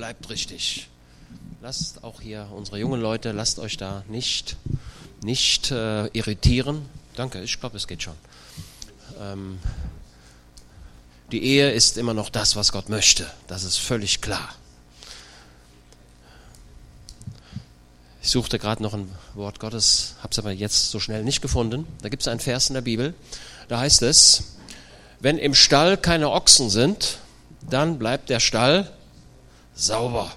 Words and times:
bleibt 0.00 0.30
richtig. 0.30 0.88
Lasst 1.60 2.04
auch 2.04 2.22
hier 2.22 2.48
unsere 2.56 2.78
jungen 2.78 3.02
Leute, 3.02 3.32
lasst 3.32 3.58
euch 3.58 3.76
da 3.76 4.02
nicht, 4.08 4.56
nicht 5.22 5.70
äh, 5.72 6.06
irritieren. 6.16 6.88
Danke, 7.16 7.42
ich 7.42 7.60
glaube, 7.60 7.76
es 7.76 7.86
geht 7.86 8.02
schon. 8.02 8.14
Ähm, 9.20 9.58
die 11.32 11.44
Ehe 11.44 11.70
ist 11.72 11.98
immer 11.98 12.14
noch 12.14 12.30
das, 12.30 12.56
was 12.56 12.72
Gott 12.72 12.88
möchte. 12.88 13.30
Das 13.46 13.62
ist 13.62 13.76
völlig 13.76 14.22
klar. 14.22 14.54
Ich 18.22 18.30
suchte 18.30 18.58
gerade 18.58 18.82
noch 18.82 18.94
ein 18.94 19.14
Wort 19.34 19.60
Gottes, 19.60 20.14
habe 20.20 20.30
es 20.30 20.38
aber 20.38 20.52
jetzt 20.52 20.90
so 20.90 20.98
schnell 20.98 21.24
nicht 21.24 21.42
gefunden. 21.42 21.86
Da 22.00 22.08
gibt 22.08 22.22
es 22.22 22.28
einen 22.28 22.40
Vers 22.40 22.70
in 22.70 22.74
der 22.74 22.80
Bibel, 22.80 23.12
da 23.68 23.80
heißt 23.80 24.00
es, 24.00 24.44
wenn 25.20 25.36
im 25.36 25.54
Stall 25.54 25.98
keine 25.98 26.30
Ochsen 26.30 26.70
sind, 26.70 27.18
dann 27.68 27.98
bleibt 27.98 28.30
der 28.30 28.40
Stall 28.40 28.90
sauber. 29.80 30.30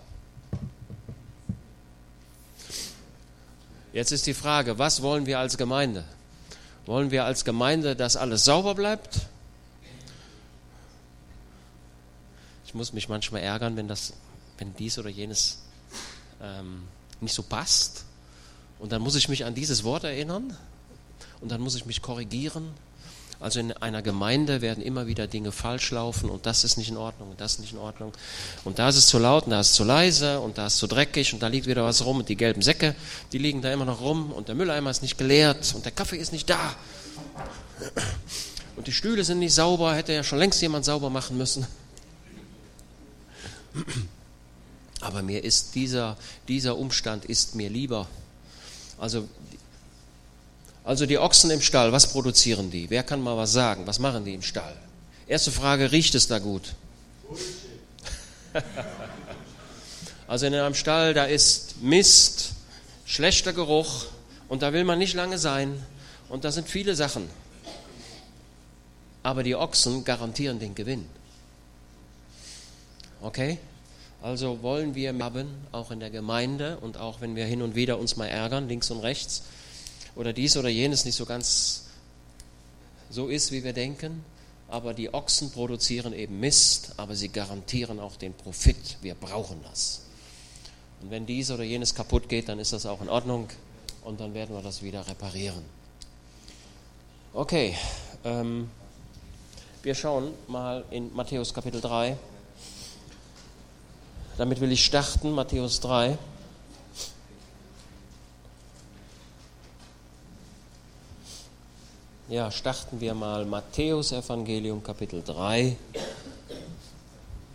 Jetzt 3.92 4.12
ist 4.12 4.26
die 4.26 4.34
Frage, 4.34 4.80
was 4.80 5.02
wollen 5.02 5.26
wir 5.26 5.40
als 5.40 5.58
Gemeinde? 5.58 6.04
Wollen 6.86 7.12
wir 7.12 7.26
als 7.26 7.46
Gemeinde, 7.46 7.96
dass 7.96 8.16
alles 8.16 8.44
sauber 8.46 8.74
bleibt? 8.74 9.28
Ich 12.66 12.74
muss 12.74 12.92
mich 12.92 13.08
manchmal 13.08 13.42
ärgern, 13.42 13.78
wenn, 13.78 13.88
das, 13.88 14.14
wenn 14.58 14.74
dies 14.76 14.98
oder 14.98 15.10
jenes 15.10 15.60
ähm, 16.42 16.84
nicht 17.22 17.34
so 17.34 17.44
passt. 17.44 18.06
Und 18.80 18.92
dann 18.92 19.02
muss 19.02 19.16
ich 19.16 19.30
mich 19.30 19.46
an 19.46 19.54
dieses 19.54 19.84
Wort 19.84 20.04
erinnern 20.06 20.58
und 21.42 21.52
dann 21.52 21.62
muss 21.62 21.76
ich 21.76 21.86
mich 21.86 22.02
korrigieren. 22.02 22.74
Also 23.44 23.60
in 23.60 23.74
einer 23.74 24.02
Gemeinde 24.02 24.62
werden 24.62 24.82
immer 24.82 25.06
wieder 25.06 25.28
Dinge 25.28 25.52
falsch 25.52 25.92
laufen 25.92 26.30
und 26.30 26.46
das 26.46 26.64
ist 26.64 26.78
nicht 26.78 26.88
in 26.88 26.96
Ordnung 26.96 27.32
und 27.32 27.42
das 27.42 27.56
ist 27.56 27.60
nicht 27.60 27.74
in 27.74 27.78
Ordnung. 27.78 28.14
Und 28.64 28.80
da 28.80 28.88
ist 28.88 28.96
es 28.96 29.08
zu 29.08 29.20
laut 29.20 29.44
und 29.44 29.50
da 29.50 29.60
ist 29.60 29.72
es 29.72 29.74
zu 29.74 29.84
leise 29.84 30.40
und 30.40 30.58
da 30.58 30.68
ist 30.68 30.76
es 30.76 30.80
zu 30.80 30.88
dreckig 30.88 31.34
und 31.34 31.44
da 31.44 31.48
liegt 31.48 31.68
wieder 31.68 31.84
was 31.84 32.06
rum 32.06 32.20
und 32.20 32.30
die 32.30 32.38
gelben 32.38 32.62
Säcke, 32.62 32.96
die 33.34 33.40
liegen 33.40 33.62
da 33.62 33.74
immer 33.74 33.84
noch 33.84 34.00
rum 34.00 34.32
und 34.32 34.48
der 34.48 34.56
Mülleimer 34.56 34.90
ist 34.92 35.02
nicht 35.02 35.18
geleert 35.18 35.76
und 35.76 35.84
der 35.84 35.92
Kaffee 35.92 36.16
ist 36.16 36.32
nicht 36.32 36.50
da. 36.50 36.74
Und 38.78 38.88
die 38.88 38.94
Stühle 38.94 39.26
sind 39.26 39.40
nicht 39.40 39.54
sauber, 39.54 39.94
hätte 39.94 40.14
ja 40.14 40.24
schon 40.24 40.40
längst 40.40 40.62
jemand 40.62 40.86
sauber 40.86 41.10
machen 41.10 41.38
müssen. 41.38 41.68
Aber 45.02 45.22
mir 45.22 45.44
ist 45.44 45.76
dieser, 45.76 46.16
dieser 46.48 46.78
Umstand 46.78 47.26
ist 47.26 47.56
mir 47.56 47.70
lieber. 47.70 48.08
Also, 48.98 49.28
also 50.84 51.06
die 51.06 51.18
Ochsen 51.18 51.50
im 51.52 51.62
Stall, 51.62 51.92
was 51.92 52.08
produzieren 52.08 52.70
die? 52.70 52.90
Wer 52.90 53.04
kann 53.04 53.22
mal 53.22 53.38
was 53.38 53.54
sagen? 53.54 53.88
Was 53.88 54.00
machen 54.00 54.26
die 54.26 54.34
im 54.34 54.42
Stall? 54.42 54.76
Erste 55.28 55.52
Frage, 55.52 55.92
riecht 55.92 56.16
es 56.16 56.28
da 56.28 56.40
gut? 56.40 56.74
also 60.28 60.46
in 60.46 60.54
einem 60.54 60.76
Stall, 60.76 61.14
da 61.14 61.26
ist 61.26 61.82
Mist, 61.82 62.52
schlechter 63.06 63.54
Geruch 63.54 64.06
und 64.50 64.62
da 64.62 64.74
will 64.74 64.84
man 64.84 65.00
nicht 65.00 65.14
lange 65.14 65.38
sein 65.38 65.82
und 66.28 66.44
da 66.44 66.52
sind 66.52 66.68
viele 66.68 66.96
Sachen. 66.96 67.30
Aber 69.24 69.44
die 69.44 69.56
Ochsen 69.56 70.04
garantieren 70.04 70.60
den 70.60 70.76
Gewinn. 70.76 71.06
Okay? 73.22 73.58
Also 74.22 74.62
wollen 74.62 74.96
wir 74.96 75.18
haben, 75.18 75.48
auch 75.72 75.92
in 75.92 76.02
der 76.02 76.10
Gemeinde 76.10 76.78
und 76.80 76.98
auch 76.98 77.22
wenn 77.22 77.36
wir 77.38 77.46
hin 77.46 77.62
und 77.62 77.76
wieder 77.76 78.00
uns 78.00 78.18
mal 78.18 78.28
ärgern, 78.28 78.68
links 78.68 78.92
und 78.92 79.00
rechts, 79.00 79.44
oder 80.16 80.34
dies 80.34 80.58
oder 80.58 80.70
jenes 80.70 81.06
nicht 81.06 81.16
so 81.16 81.26
ganz 81.26 81.86
so 83.10 83.28
ist, 83.28 83.52
wie 83.52 83.64
wir 83.64 83.74
denken, 83.74 84.24
aber 84.68 84.94
die 84.94 85.14
Ochsen 85.14 85.52
produzieren 85.52 86.14
eben 86.14 86.40
Mist, 86.40 86.94
aber 86.98 87.16
sie 87.16 87.30
garantieren 87.30 88.00
auch 88.00 88.16
den 88.16 88.34
Profit. 88.34 88.98
Wir 89.02 89.14
brauchen 89.14 89.60
das. 89.70 90.02
Und 91.02 91.12
wenn 91.12 91.26
dies 91.26 91.52
oder 91.52 91.64
jenes 91.64 91.94
kaputt 91.94 92.30
geht, 92.30 92.50
dann 92.50 92.60
ist 92.60 92.74
das 92.74 92.86
auch 92.86 93.02
in 93.02 93.10
Ordnung 93.10 93.50
und 94.04 94.20
dann 94.20 94.34
werden 94.34 94.56
wir 94.56 94.64
das 94.64 94.82
wieder 94.82 95.08
reparieren. 95.08 95.64
Okay, 97.34 97.76
ähm, 98.24 98.70
wir 99.84 99.96
schauen 99.96 100.34
mal 100.48 100.86
in 100.92 101.14
Matthäus 101.14 101.54
Kapitel 101.54 101.82
3. 101.82 102.18
Damit 104.38 104.62
will 104.62 104.72
ich 104.72 104.86
starten, 104.86 105.32
Matthäus 105.32 105.80
3. 105.82 106.18
Ja, 112.34 112.50
starten 112.50 113.00
wir 113.00 113.14
mal 113.14 113.46
Matthäus 113.46 114.12
Evangelium 114.12 114.82
Kapitel 114.82 115.22
3 115.24 115.78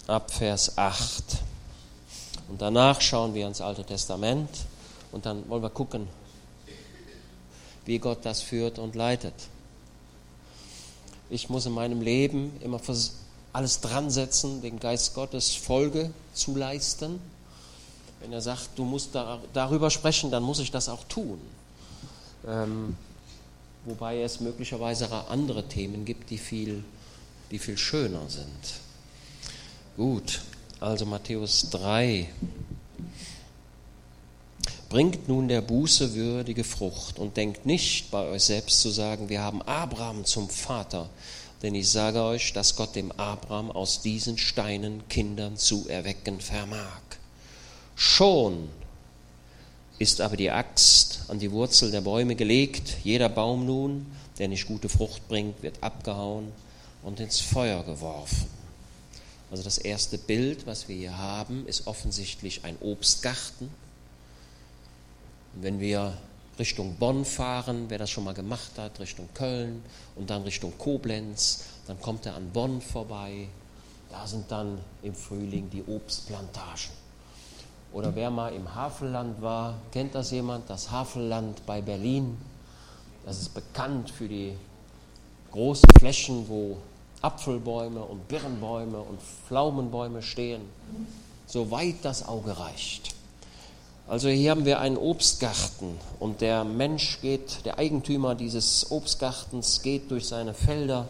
ab 0.06 0.31
Vers 0.31 0.78
8. 0.78 1.25
Und 2.47 2.62
danach 2.62 3.00
schauen 3.00 3.34
wir 3.34 3.49
ins 3.49 3.61
Alte 3.61 3.83
Testament 3.83 4.49
und 5.11 5.27
dann 5.27 5.49
wollen 5.49 5.65
wir 5.65 5.71
gucken, 5.71 6.06
wie 7.87 7.99
Gott 7.99 8.19
das 8.22 8.41
führt 8.41 8.78
und 8.78 8.94
leitet. 8.94 9.34
Ich 11.28 11.49
muss 11.49 11.66
in 11.66 11.72
meinem 11.72 12.00
Leben 12.00 12.53
immer 12.60 12.81
alles 13.53 13.81
dran 13.81 14.10
setzen, 14.10 14.62
dem 14.62 14.78
Geist 14.78 15.12
Gottes 15.12 15.56
Folge 15.56 16.12
zu 16.34 16.55
leisten. 16.55 17.21
Wenn 18.21 18.33
er 18.33 18.43
sagt, 18.43 18.69
du 18.77 18.84
musst 18.84 19.12
da, 19.16 19.41
darüber 19.53 19.91
sprechen, 19.91 20.31
dann 20.31 20.45
muss 20.45 20.60
ich 20.60 20.71
das 20.71 20.89
auch 20.89 21.03
tun. 21.09 21.41
Ähm, 22.47 22.97
wobei 23.84 24.21
es 24.22 24.41
möglicherweise 24.41 25.11
andere 25.28 25.66
Themen 25.69 26.05
gibt, 26.05 26.31
die 26.31 26.39
viel, 26.39 26.84
die 27.50 27.59
viel 27.59 27.78
schöner 27.78 28.28
sind. 28.28 28.81
Gut, 29.97 30.43
also 30.81 31.06
Matthäus 31.06 31.71
3. 31.71 32.28
Bringt 34.89 35.28
nun 35.28 35.49
der 35.49 35.61
Buße 35.61 36.15
würdige 36.15 36.65
Frucht 36.65 37.19
und 37.19 37.37
denkt 37.37 37.66
nicht 37.66 38.11
bei 38.11 38.27
euch 38.27 38.44
selbst 38.44 38.81
zu 38.81 38.91
sagen, 38.91 39.28
wir 39.28 39.43
haben 39.43 39.61
Abraham 39.62 40.25
zum 40.25 40.49
Vater. 40.49 41.10
Denn 41.62 41.75
ich 41.75 41.91
sage 41.91 42.22
euch, 42.22 42.53
dass 42.53 42.77
Gott 42.77 42.95
dem 42.95 43.12
Abraham 43.12 43.71
aus 43.71 44.00
diesen 44.00 44.39
Steinen 44.39 45.06
Kindern 45.09 45.56
zu 45.56 45.89
erwecken 45.89 46.41
vermag. 46.41 47.03
Schon 47.97 48.69
ist 49.98 50.20
aber 50.20 50.36
die 50.36 50.50
Axt 50.50 51.20
an 51.28 51.38
die 51.38 51.50
Wurzel 51.50 51.91
der 51.91 52.00
Bäume 52.00 52.36
gelegt. 52.36 52.98
Jeder 53.03 53.28
Baum 53.28 53.66
nun, 53.66 54.06
der 54.38 54.48
nicht 54.48 54.66
gute 54.66 54.88
Frucht 54.88 55.26
bringt, 55.28 55.62
wird 55.62 55.82
abgehauen 55.82 56.53
und 57.03 57.20
ins 57.20 57.41
Feuer 57.41 57.82
geworfen. 57.82 58.47
Also 59.50 59.62
das 59.62 59.78
erste 59.78 60.19
Bild, 60.19 60.66
was 60.66 60.88
wir 60.88 60.97
hier 60.97 61.19
haben, 61.19 61.66
ist 61.66 61.86
offensichtlich 61.86 62.64
ein 62.64 62.76
Obstgarten. 62.81 63.70
Und 65.54 65.62
wenn 65.62 65.81
wir 65.81 66.16
Richtung 66.59 66.97
Bonn 66.97 67.25
fahren, 67.25 67.86
wer 67.88 67.98
das 67.98 68.10
schon 68.10 68.25
mal 68.25 68.34
gemacht 68.34 68.72
hat, 68.76 69.00
Richtung 69.00 69.28
Köln 69.34 69.82
und 70.16 70.28
dann 70.30 70.42
Richtung 70.42 70.76
Koblenz, 70.76 71.65
dann 71.86 72.00
kommt 72.00 72.26
er 72.26 72.34
an 72.34 72.50
Bonn 72.50 72.80
vorbei. 72.82 73.48
Da 74.10 74.26
sind 74.26 74.50
dann 74.50 74.78
im 75.03 75.15
Frühling 75.15 75.70
die 75.70 75.82
Obstplantagen. 75.82 77.07
Oder 77.93 78.15
wer 78.15 78.31
mal 78.31 78.53
im 78.53 78.75
Havelland 78.75 79.41
war, 79.41 79.75
kennt 79.93 80.15
das 80.15 80.31
jemand? 80.31 80.69
Das 80.69 80.91
Havelland 80.91 81.65
bei 81.66 81.81
Berlin. 81.81 82.37
Das 83.25 83.41
ist 83.41 83.54
bekannt 83.54 84.10
für 84.10 84.28
die 84.28 84.54
großen 85.50 85.88
Flächen, 85.98 86.48
wo 86.48 86.77
Apfelbäume 87.22 88.00
und 88.00 88.28
Birnbäume 88.28 88.98
und 88.98 89.21
Pflaumenbäume 89.21 90.22
stehen, 90.22 90.62
soweit 91.47 91.97
das 92.03 92.27
Auge 92.27 92.59
reicht. 92.59 93.15
Also 94.06 94.28
hier 94.28 94.53
haben 94.53 94.65
wir 94.65 94.81
einen 94.81 94.97
Obstgarten 94.97 95.98
und 96.19 96.41
der 96.41 96.65
Mensch 96.65 97.21
geht, 97.21 97.65
der 97.66 97.78
Eigentümer 97.78 98.34
dieses 98.34 98.91
Obstgartens 98.91 99.82
geht 99.82 100.10
durch 100.10 100.28
seine 100.28 100.54
Felder 100.54 101.09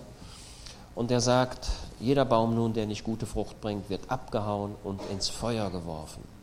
und 0.97 1.11
er 1.13 1.21
sagt, 1.21 1.69
jeder 2.01 2.25
Baum 2.25 2.57
nun, 2.57 2.73
der 2.73 2.87
nicht 2.87 3.05
gute 3.05 3.27
Frucht 3.27 3.61
bringt, 3.61 3.89
wird 3.89 4.11
abgehauen 4.11 4.75
und 4.83 5.01
ins 5.13 5.29
Feuer 5.29 5.71
geworfen. 5.71 6.38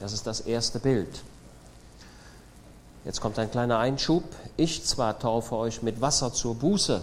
Das 0.00 0.12
ist 0.12 0.26
das 0.26 0.40
erste 0.40 0.78
Bild. 0.78 1.22
Jetzt 3.04 3.20
kommt 3.20 3.38
ein 3.38 3.50
kleiner 3.50 3.78
Einschub. 3.78 4.24
Ich 4.56 4.84
zwar 4.84 5.18
taufe 5.18 5.56
euch 5.56 5.82
mit 5.82 6.00
Wasser 6.00 6.32
zur 6.32 6.54
Buße. 6.54 7.00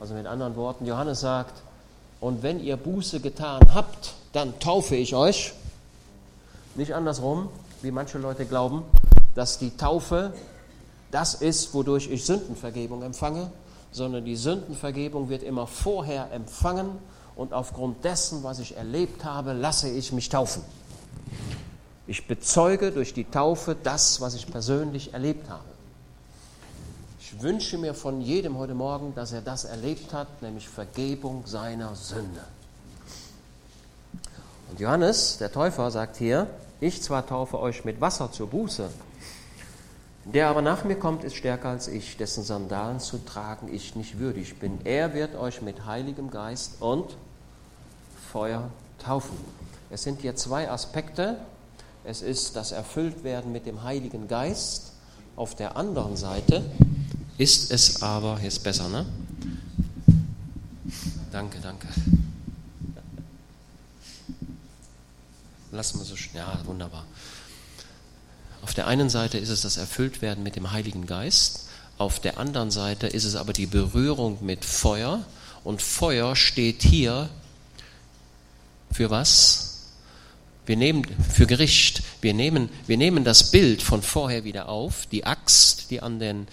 Also 0.00 0.14
mit 0.14 0.26
anderen 0.26 0.56
Worten, 0.56 0.86
Johannes 0.86 1.20
sagt, 1.20 1.62
und 2.20 2.42
wenn 2.42 2.60
ihr 2.60 2.76
Buße 2.76 3.20
getan 3.20 3.60
habt, 3.74 4.14
dann 4.32 4.58
taufe 4.60 4.96
ich 4.96 5.14
euch. 5.14 5.52
Nicht 6.74 6.94
andersrum, 6.94 7.48
wie 7.82 7.90
manche 7.90 8.18
Leute 8.18 8.46
glauben, 8.46 8.82
dass 9.34 9.58
die 9.58 9.76
Taufe 9.76 10.32
das 11.10 11.34
ist, 11.34 11.74
wodurch 11.74 12.10
ich 12.10 12.24
Sündenvergebung 12.24 13.02
empfange, 13.02 13.50
sondern 13.90 14.24
die 14.24 14.36
Sündenvergebung 14.36 15.28
wird 15.28 15.42
immer 15.42 15.66
vorher 15.66 16.32
empfangen 16.32 16.90
und 17.36 17.52
aufgrund 17.52 18.04
dessen, 18.04 18.42
was 18.42 18.58
ich 18.58 18.76
erlebt 18.76 19.24
habe, 19.24 19.52
lasse 19.52 19.88
ich 19.90 20.12
mich 20.12 20.28
taufen. 20.28 20.62
Ich 22.12 22.26
bezeuge 22.26 22.92
durch 22.92 23.14
die 23.14 23.24
Taufe 23.24 23.74
das, 23.74 24.20
was 24.20 24.34
ich 24.34 24.46
persönlich 24.46 25.14
erlebt 25.14 25.48
habe. 25.48 25.64
Ich 27.18 27.40
wünsche 27.40 27.78
mir 27.78 27.94
von 27.94 28.20
jedem 28.20 28.58
heute 28.58 28.74
Morgen, 28.74 29.14
dass 29.14 29.32
er 29.32 29.40
das 29.40 29.64
erlebt 29.64 30.12
hat, 30.12 30.42
nämlich 30.42 30.68
Vergebung 30.68 31.46
seiner 31.46 31.94
Sünde. 31.94 32.44
Und 34.68 34.78
Johannes, 34.78 35.38
der 35.38 35.50
Täufer, 35.50 35.90
sagt 35.90 36.18
hier, 36.18 36.48
ich 36.82 37.00
zwar 37.02 37.26
taufe 37.26 37.58
euch 37.58 37.86
mit 37.86 38.02
Wasser 38.02 38.30
zur 38.30 38.48
Buße, 38.48 38.90
der 40.26 40.48
aber 40.48 40.60
nach 40.60 40.84
mir 40.84 40.96
kommt, 40.96 41.24
ist 41.24 41.36
stärker 41.36 41.70
als 41.70 41.88
ich, 41.88 42.18
dessen 42.18 42.44
Sandalen 42.44 43.00
zu 43.00 43.24
tragen 43.24 43.72
ich 43.72 43.96
nicht 43.96 44.18
würdig 44.18 44.58
bin. 44.58 44.84
Er 44.84 45.14
wird 45.14 45.34
euch 45.34 45.62
mit 45.62 45.86
Heiligem 45.86 46.30
Geist 46.30 46.74
und 46.82 47.16
Feuer 48.30 48.68
taufen. 49.02 49.38
Es 49.88 50.02
sind 50.02 50.20
hier 50.20 50.36
zwei 50.36 50.70
Aspekte. 50.70 51.38
Es 52.04 52.22
ist 52.22 52.56
das 52.56 52.72
Erfülltwerden 52.72 53.52
mit 53.52 53.66
dem 53.66 53.82
Heiligen 53.82 54.28
Geist. 54.28 54.92
Auf 55.36 55.54
der 55.54 55.76
anderen 55.76 56.16
Seite 56.16 56.64
ist 57.38 57.70
es 57.70 58.02
aber, 58.02 58.38
hier 58.38 58.48
ist 58.48 58.62
besser, 58.62 58.88
ne? 58.88 59.06
Danke, 61.30 61.58
danke. 61.60 61.88
Lassen 65.70 65.98
wir 65.98 66.04
so, 66.04 66.14
ja, 66.34 66.60
wunderbar. 66.64 67.06
Auf 68.62 68.74
der 68.74 68.86
einen 68.86 69.08
Seite 69.08 69.38
ist 69.38 69.48
es 69.48 69.62
das 69.62 69.76
Erfülltwerden 69.76 70.42
mit 70.42 70.56
dem 70.56 70.72
Heiligen 70.72 71.06
Geist, 71.06 71.62
auf 72.02 72.18
der 72.18 72.38
anderen 72.38 72.72
Seite 72.72 73.06
ist 73.06 73.24
es 73.24 73.36
aber 73.36 73.52
die 73.52 73.66
Berührung 73.66 74.44
mit 74.44 74.64
Feuer. 74.64 75.24
Und 75.62 75.80
Feuer 75.80 76.34
steht 76.34 76.82
hier 76.82 77.28
für 78.90 79.10
was? 79.10 79.71
Wir 80.64 80.76
nehmen 80.76 81.04
für 81.28 81.46
Gericht. 81.46 82.02
Wir 82.20 82.34
nehmen, 82.34 82.68
wir 82.86 82.96
nehmen 82.96 83.24
das 83.24 83.50
Bild 83.50 83.82
von 83.82 84.02
vorher 84.02 84.44
wieder 84.44 84.68
auf, 84.68 85.06
die 85.06 85.24
Axt, 85.24 85.90
die 85.90 86.00
an 86.00 86.18
den, 86.18 86.46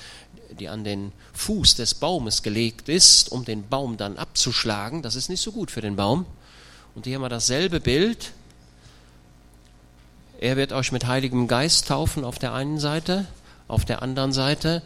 die 0.60 0.68
an 0.68 0.84
den 0.84 1.12
Fuß 1.34 1.76
des 1.76 1.94
Baumes 1.94 2.42
gelegt 2.42 2.90
ist, 2.90 3.32
um 3.32 3.46
den 3.46 3.68
Baum 3.68 3.98
dann 3.98 4.18
abzuschlagen. 4.18 5.02
Das 5.02 5.16
ist 5.16 5.30
nicht 5.30 5.42
so 5.42 5.52
gut 5.52 5.70
für 5.70 5.82
den 5.82 5.96
Baum. 5.96 6.26
Und 6.96 7.06
hier 7.06 7.16
haben 7.16 7.22
wir 7.22 7.30
dasselbe 7.30 7.80
Bild. 7.80 8.32
Er 10.40 10.58
wird 10.58 10.72
euch 10.72 10.92
mit 10.92 11.06
Heiligem 11.06 11.48
Geist 11.48 11.88
taufen 11.88 12.24
auf 12.24 12.40
der 12.40 12.54
einen 12.54 12.80
Seite, 12.80 13.28
auf 13.68 13.86
der 13.86 14.02
anderen 14.02 14.32
Seite 14.32 14.82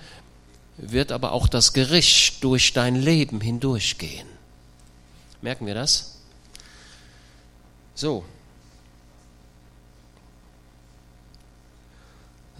wird 0.77 1.11
aber 1.11 1.31
auch 1.31 1.47
das 1.47 1.73
Gericht 1.73 2.43
durch 2.43 2.73
dein 2.73 2.95
Leben 2.95 3.39
hindurchgehen. 3.41 4.27
Merken 5.41 5.65
wir 5.65 5.73
das? 5.73 6.17
So. 7.95 8.25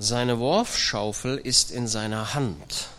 Seine 0.03 0.37
Worfschaufel 0.37 1.37
ist 1.37 1.71
in 1.71 1.87
seiner 1.87 2.33
Hand 2.33 2.89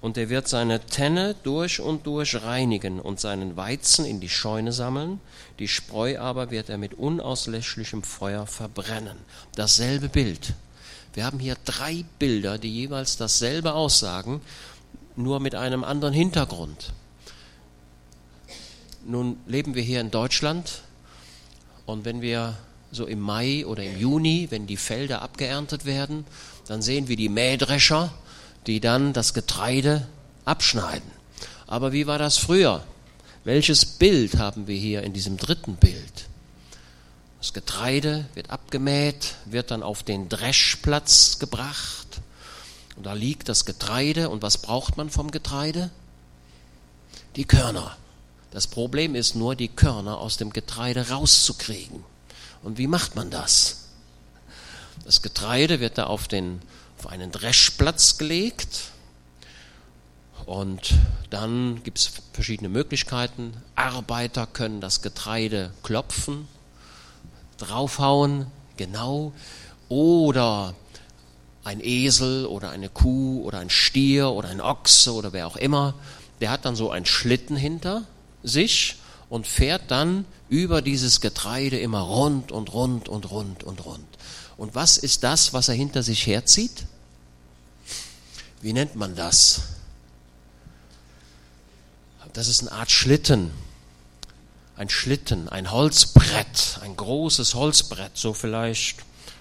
und 0.00 0.16
er 0.16 0.30
wird 0.30 0.48
seine 0.48 0.80
Tenne 0.80 1.36
durch 1.42 1.80
und 1.80 2.06
durch 2.06 2.42
reinigen 2.42 2.98
und 2.98 3.20
seinen 3.20 3.58
Weizen 3.58 4.06
in 4.06 4.18
die 4.18 4.30
Scheune 4.30 4.72
sammeln, 4.72 5.20
die 5.58 5.68
Spreu 5.68 6.18
aber 6.18 6.50
wird 6.50 6.70
er 6.70 6.78
mit 6.78 6.94
unauslöschlichem 6.94 8.02
Feuer 8.04 8.46
verbrennen. 8.46 9.18
Dasselbe 9.54 10.08
Bild. 10.08 10.54
Wir 11.12 11.26
haben 11.26 11.38
hier 11.38 11.58
drei 11.66 12.06
Bilder, 12.18 12.56
die 12.56 12.72
jeweils 12.72 13.18
dasselbe 13.18 13.74
aussagen, 13.74 14.40
nur 15.14 15.40
mit 15.40 15.54
einem 15.54 15.84
anderen 15.84 16.14
Hintergrund. 16.14 16.94
Nun 19.04 19.36
leben 19.46 19.74
wir 19.74 19.82
hier 19.82 20.00
in 20.00 20.10
Deutschland 20.10 20.80
und 21.84 22.06
wenn 22.06 22.22
wir 22.22 22.56
so 22.92 23.06
im 23.06 23.20
Mai 23.20 23.66
oder 23.66 23.82
im 23.82 23.98
Juni, 23.98 24.46
wenn 24.50 24.66
die 24.66 24.76
Felder 24.76 25.22
abgeerntet 25.22 25.84
werden, 25.84 26.24
dann 26.68 26.82
sehen 26.82 27.08
wir 27.08 27.16
die 27.16 27.28
Mähdrescher, 27.28 28.12
die 28.66 28.80
dann 28.80 29.12
das 29.12 29.34
Getreide 29.34 30.06
abschneiden. 30.44 31.10
Aber 31.66 31.92
wie 31.92 32.06
war 32.06 32.18
das 32.18 32.36
früher? 32.36 32.84
Welches 33.44 33.84
Bild 33.84 34.36
haben 34.36 34.68
wir 34.68 34.76
hier 34.76 35.02
in 35.02 35.12
diesem 35.12 35.36
dritten 35.36 35.76
Bild? 35.76 36.28
Das 37.40 37.52
Getreide 37.52 38.26
wird 38.34 38.50
abgemäht, 38.50 39.34
wird 39.46 39.72
dann 39.72 39.82
auf 39.82 40.04
den 40.04 40.28
Dreschplatz 40.28 41.40
gebracht. 41.40 42.20
Und 42.96 43.06
da 43.06 43.14
liegt 43.14 43.48
das 43.48 43.64
Getreide. 43.64 44.28
Und 44.28 44.42
was 44.42 44.58
braucht 44.58 44.96
man 44.96 45.10
vom 45.10 45.32
Getreide? 45.32 45.90
Die 47.34 47.44
Körner. 47.44 47.96
Das 48.52 48.66
Problem 48.66 49.14
ist 49.14 49.34
nur, 49.34 49.56
die 49.56 49.68
Körner 49.68 50.18
aus 50.18 50.36
dem 50.36 50.52
Getreide 50.52 51.08
rauszukriegen. 51.08 52.04
Und 52.62 52.78
wie 52.78 52.86
macht 52.86 53.16
man 53.16 53.30
das? 53.30 53.88
Das 55.04 55.22
Getreide 55.22 55.80
wird 55.80 55.98
da 55.98 56.04
auf 56.04 56.28
den 56.28 56.60
auf 56.98 57.10
einen 57.10 57.32
Dreschplatz 57.32 58.18
gelegt. 58.18 58.92
Und 60.46 60.94
dann 61.30 61.82
gibt 61.82 61.98
es 61.98 62.10
verschiedene 62.32 62.68
Möglichkeiten. 62.68 63.54
Arbeiter 63.74 64.46
können 64.46 64.80
das 64.80 65.02
Getreide 65.02 65.72
klopfen, 65.82 66.46
draufhauen, 67.58 68.46
genau. 68.76 69.32
Oder 69.88 70.74
ein 71.64 71.80
Esel 71.80 72.46
oder 72.46 72.70
eine 72.70 72.88
Kuh 72.88 73.42
oder 73.42 73.58
ein 73.58 73.70
Stier 73.70 74.30
oder 74.30 74.48
ein 74.48 74.60
Ochse 74.60 75.12
oder 75.12 75.32
wer 75.32 75.46
auch 75.46 75.56
immer, 75.56 75.94
der 76.40 76.50
hat 76.50 76.64
dann 76.64 76.74
so 76.74 76.90
einen 76.90 77.06
Schlitten 77.06 77.56
hinter 77.56 78.02
sich 78.42 78.96
und 79.32 79.46
fährt 79.46 79.90
dann 79.90 80.26
über 80.50 80.82
dieses 80.82 81.22
Getreide 81.22 81.78
immer 81.78 82.00
rund 82.00 82.52
und 82.52 82.70
rund 82.74 83.08
und 83.08 83.30
rund 83.30 83.64
und 83.64 83.82
rund. 83.86 84.04
Und 84.58 84.74
was 84.74 84.98
ist 84.98 85.24
das, 85.24 85.54
was 85.54 85.70
er 85.70 85.74
hinter 85.74 86.02
sich 86.02 86.26
herzieht? 86.26 86.84
wie 88.60 88.74
nennt 88.74 88.94
man 88.94 89.16
das? 89.16 89.62
Das 92.34 92.46
ist 92.46 92.60
eine 92.60 92.72
Art 92.72 92.90
Schlitten. 92.90 93.52
Ein 94.76 94.90
Schlitten, 94.90 95.48
ein 95.48 95.70
Holzbrett, 95.70 96.80
ein 96.82 96.94
großes 96.94 97.54
Holzbrett, 97.54 98.12
so 98.14 98.34
vielleicht, 98.34 98.98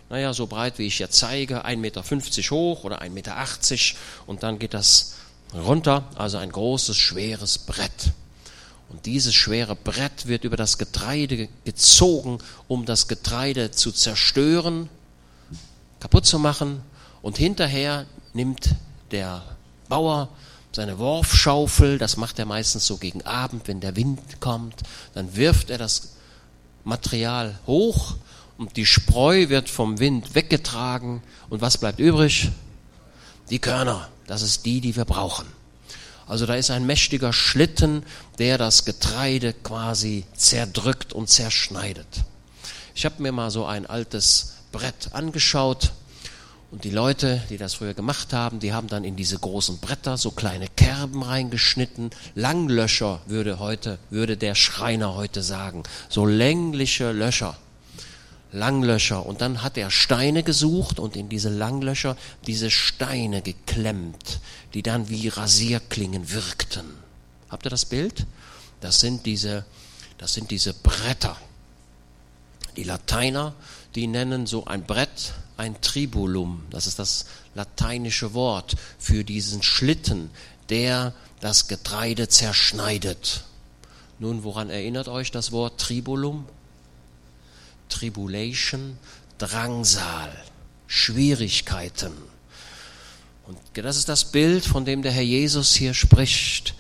naja, 0.10 0.34
so 0.34 0.48
breit 0.48 0.78
wie 0.78 0.88
ich 0.88 1.00
jetzt 1.00 1.18
zeige, 1.18 1.66
1,50 1.66 1.76
Meter 1.78 2.04
hoch 2.52 2.86
oder 2.86 3.02
1,80 3.02 3.10
Meter 3.10 3.36
und 4.26 4.44
dann 4.44 4.58
geht 4.58 4.74
das 4.74 5.16
runter, 5.54 6.06
also 6.16 6.38
ein 6.38 6.52
großes, 6.52 6.98
schweres 6.98 7.58
Brett. 7.58 8.14
Und 8.92 9.06
dieses 9.06 9.34
schwere 9.34 9.76
Brett 9.76 10.28
wird 10.28 10.44
über 10.44 10.58
das 10.58 10.78
Getreide 10.78 11.48
gezogen, 11.64 12.40
um 12.68 12.86
das 12.86 13.08
Getreide 13.08 13.72
zu 13.72 13.94
zerstören, 13.94 14.90
kaputt 16.02 16.26
zu 16.26 16.40
machen. 16.40 16.82
Und 17.22 17.38
hinterher 17.38 18.06
nimmt 18.34 18.76
der 19.12 19.44
Bauer 19.88 20.28
seine 20.74 21.00
Worfschaufel, 21.00 21.98
das 22.00 22.18
macht 22.18 22.38
er 22.38 22.46
meistens 22.46 22.86
so 22.86 22.98
gegen 22.98 23.22
Abend, 23.22 23.68
wenn 23.68 23.80
der 23.80 23.96
Wind 23.96 24.20
kommt, 24.42 24.76
dann 25.14 25.36
wirft 25.36 25.70
er 25.70 25.78
das 25.78 26.14
Material 26.84 27.60
hoch 27.68 28.16
und 28.58 28.76
die 28.76 28.86
Spreu 28.86 29.50
wird 29.50 29.70
vom 29.70 30.00
Wind 30.00 30.36
weggetragen 30.36 31.24
und 31.50 31.62
was 31.62 31.78
bleibt 31.78 32.00
übrig? 32.00 32.52
Die 33.50 33.60
Körner, 33.60 34.10
das 34.28 34.42
ist 34.42 34.66
die, 34.66 34.82
die 34.82 34.96
wir 34.96 35.06
brauchen. 35.06 35.46
Also 36.32 36.46
da 36.46 36.56
ist 36.56 36.72
ein 36.72 36.86
mächtiger 36.86 37.34
Schlitten, 37.34 38.04
der 38.40 38.58
das 38.58 38.86
Getreide 38.86 39.52
quasi 39.52 40.24
zerdrückt 40.34 41.12
und 41.12 41.28
zerschneidet. 41.28 42.08
Ich 42.96 43.04
habe 43.04 43.22
mir 43.22 43.34
mal 43.34 43.52
so 43.52 43.66
ein 43.66 43.86
altes 43.86 44.54
Brett 44.72 45.10
angeschaut 45.12 45.92
und 46.72 46.86
die 46.86 46.90
Leute, 46.90 47.42
die 47.50 47.58
das 47.58 47.74
früher 47.74 47.94
gemacht 47.94 48.32
haben, 48.32 48.62
die 48.62 48.72
haben 48.72 48.88
dann 48.88 49.04
in 49.04 49.18
diese 49.18 49.38
großen 49.38 49.80
Bretter 49.80 50.18
so 50.18 50.32
kleine 50.32 50.70
Kerben 50.70 51.22
reingeschnitten. 51.22 52.12
Langlöcher 52.34 53.20
würde 53.26 53.60
heute, 53.60 54.00
würde 54.10 54.38
der 54.38 54.56
Schreiner 54.56 55.16
heute 55.16 55.44
sagen. 55.44 55.84
So 56.08 56.26
längliche 56.26 57.12
Löcher. 57.12 57.58
Langlöcher. 58.54 59.26
Und 59.26 59.42
dann 59.42 59.64
hat 59.64 59.78
er 59.78 59.92
Steine 59.92 60.44
gesucht 60.44 61.00
und 61.00 61.16
in 61.16 61.30
diese 61.30 61.50
Langlöcher 61.50 62.18
diese 62.48 62.70
Steine 62.70 63.42
geklemmt, 63.42 64.40
die 64.74 64.84
dann 64.84 65.10
wie 65.10 65.28
Rasierklingen 65.28 66.32
wirkten. 66.32 66.86
Habt 67.50 67.66
ihr 67.66 67.70
das 67.70 67.86
Bild? 67.86 68.26
Das 68.80 69.00
sind 69.00 69.26
diese, 69.26 69.66
das 70.18 70.34
sind 70.34 70.52
diese 70.52 70.74
Bretter. 70.74 71.38
Die 72.78 72.84
Lateiner, 72.84 73.54
die 73.96 74.08
nennen 74.08 74.48
so 74.48 74.66
ein 74.66 74.86
Brett 74.86 75.34
ein 75.58 75.80
Tribulum, 75.80 76.64
das 76.72 76.88
ist 76.88 76.98
das 76.98 77.26
lateinische 77.54 78.34
Wort 78.34 78.76
für 78.98 79.24
diesen 79.24 79.62
Schlitten, 79.62 80.32
der 80.70 81.14
das 81.40 81.68
Getreide 81.68 82.30
zerschneidet. 82.30 83.44
Nun, 84.18 84.44
woran 84.44 84.70
erinnert 84.70 85.08
euch 85.08 85.30
das 85.30 85.52
Wort 85.52 85.80
Tribulum? 85.80 86.48
Tribulation, 87.90 88.98
Drangsal, 89.38 90.32
Schwierigkeiten. 90.88 92.14
Und 93.48 93.58
das 93.74 93.98
ist 93.98 94.10
das 94.10 94.26
Bild, 94.26 94.66
von 94.66 94.86
dem 94.86 95.02
der 95.02 95.12
Herr 95.12 95.24
Jesus 95.24 95.74
hier 95.74 95.94
spricht. 95.94 96.76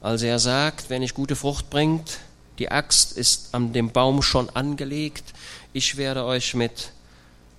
Als 0.00 0.22
er 0.22 0.38
sagt, 0.38 0.90
wenn 0.90 1.02
ich 1.02 1.14
gute 1.14 1.36
Frucht 1.36 1.70
bringt, 1.70 2.18
die 2.58 2.70
Axt 2.70 3.12
ist 3.12 3.54
an 3.54 3.72
dem 3.72 3.90
Baum 3.90 4.22
schon 4.22 4.50
angelegt, 4.50 5.34
ich 5.72 5.96
werde 5.96 6.24
euch 6.24 6.54
mit 6.54 6.92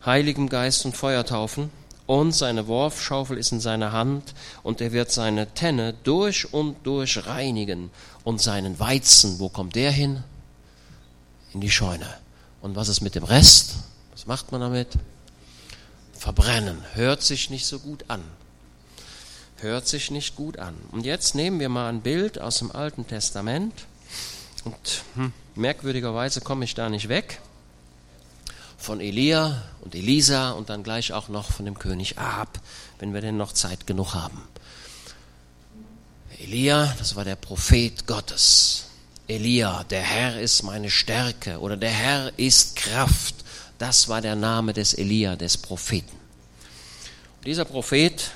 Heiligem 0.05 0.49
Geist 0.49 0.85
und 0.85 0.95
Feuer 0.95 1.25
taufen, 1.25 1.69
und 2.05 2.31
seine 2.31 2.67
Worfschaufel 2.67 3.37
ist 3.37 3.51
in 3.51 3.59
seiner 3.59 3.91
Hand, 3.91 4.33
und 4.63 4.79
er 4.79 4.93
wird 4.93 5.11
seine 5.11 5.53
Tenne 5.53 5.93
durch 6.03 6.53
und 6.53 6.77
durch 6.83 7.25
reinigen, 7.27 7.91
und 8.23 8.41
seinen 8.41 8.79
Weizen, 8.79 9.39
wo 9.39 9.49
kommt 9.49 9.75
der 9.75 9.91
hin? 9.91 10.23
in 11.53 11.61
die 11.61 11.71
Scheune. 11.71 12.07
Und 12.61 12.75
was 12.75 12.87
ist 12.87 13.01
mit 13.01 13.15
dem 13.15 13.23
Rest? 13.23 13.75
Was 14.11 14.27
macht 14.27 14.51
man 14.51 14.61
damit? 14.61 14.89
Verbrennen. 16.27 16.83
Hört 16.93 17.23
sich 17.23 17.49
nicht 17.49 17.65
so 17.65 17.79
gut 17.79 18.03
an. 18.09 18.21
Hört 19.61 19.87
sich 19.87 20.11
nicht 20.11 20.35
gut 20.35 20.59
an. 20.59 20.75
Und 20.91 21.05
jetzt 21.05 21.35
nehmen 21.35 21.57
wir 21.61 21.69
mal 21.69 21.87
ein 21.87 22.01
Bild 22.01 22.41
aus 22.41 22.59
dem 22.59 22.69
Alten 22.69 23.07
Testament. 23.07 23.73
Und 24.65 25.03
hm, 25.15 25.31
merkwürdigerweise 25.55 26.41
komme 26.41 26.65
ich 26.65 26.75
da 26.75 26.89
nicht 26.89 27.07
weg. 27.07 27.39
Von 28.77 28.99
Elia 28.99 29.63
und 29.79 29.95
Elisa 29.95 30.51
und 30.51 30.67
dann 30.69 30.83
gleich 30.83 31.13
auch 31.13 31.29
noch 31.29 31.49
von 31.53 31.63
dem 31.63 31.79
König 31.79 32.17
Ahab, 32.17 32.59
wenn 32.99 33.13
wir 33.13 33.21
denn 33.21 33.37
noch 33.37 33.53
Zeit 33.53 33.87
genug 33.87 34.13
haben. 34.13 34.41
Elia, 36.39 36.93
das 36.99 37.15
war 37.15 37.23
der 37.23 37.37
Prophet 37.37 38.05
Gottes. 38.05 38.87
Elia, 39.29 39.85
der 39.85 40.01
Herr 40.01 40.41
ist 40.41 40.63
meine 40.63 40.89
Stärke 40.89 41.61
oder 41.61 41.77
der 41.77 41.91
Herr 41.91 42.37
ist 42.37 42.75
Kraft. 42.75 43.35
Das 43.77 44.09
war 44.09 44.19
der 44.19 44.35
Name 44.35 44.73
des 44.73 44.93
Elia, 44.93 45.37
des 45.37 45.57
Propheten. 45.57 46.16
Dieser 47.47 47.63
Prophet, 47.63 48.31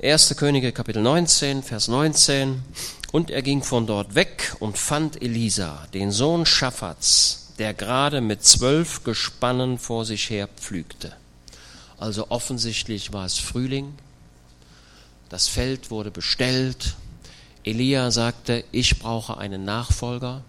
1. 0.00 0.36
Könige 0.36 0.70
Kapitel 0.70 1.02
19, 1.02 1.64
Vers 1.64 1.88
19, 1.88 2.62
und 3.10 3.28
er 3.28 3.42
ging 3.42 3.64
von 3.64 3.88
dort 3.88 4.14
weg 4.14 4.54
und 4.60 4.78
fand 4.78 5.20
Elisa, 5.20 5.88
den 5.92 6.12
Sohn 6.12 6.46
Schaffats, 6.46 7.54
der 7.58 7.74
gerade 7.74 8.20
mit 8.20 8.44
zwölf 8.44 9.02
Gespannen 9.02 9.78
vor 9.78 10.04
sich 10.04 10.30
her 10.30 10.46
pflügte. 10.46 11.12
Also 11.98 12.30
offensichtlich 12.30 13.12
war 13.12 13.26
es 13.26 13.38
Frühling, 13.38 13.94
das 15.28 15.48
Feld 15.48 15.90
wurde 15.90 16.12
bestellt. 16.12 16.94
Elia 17.64 18.12
sagte, 18.12 18.62
ich 18.70 19.00
brauche 19.00 19.38
einen 19.38 19.64
Nachfolger. 19.64 20.44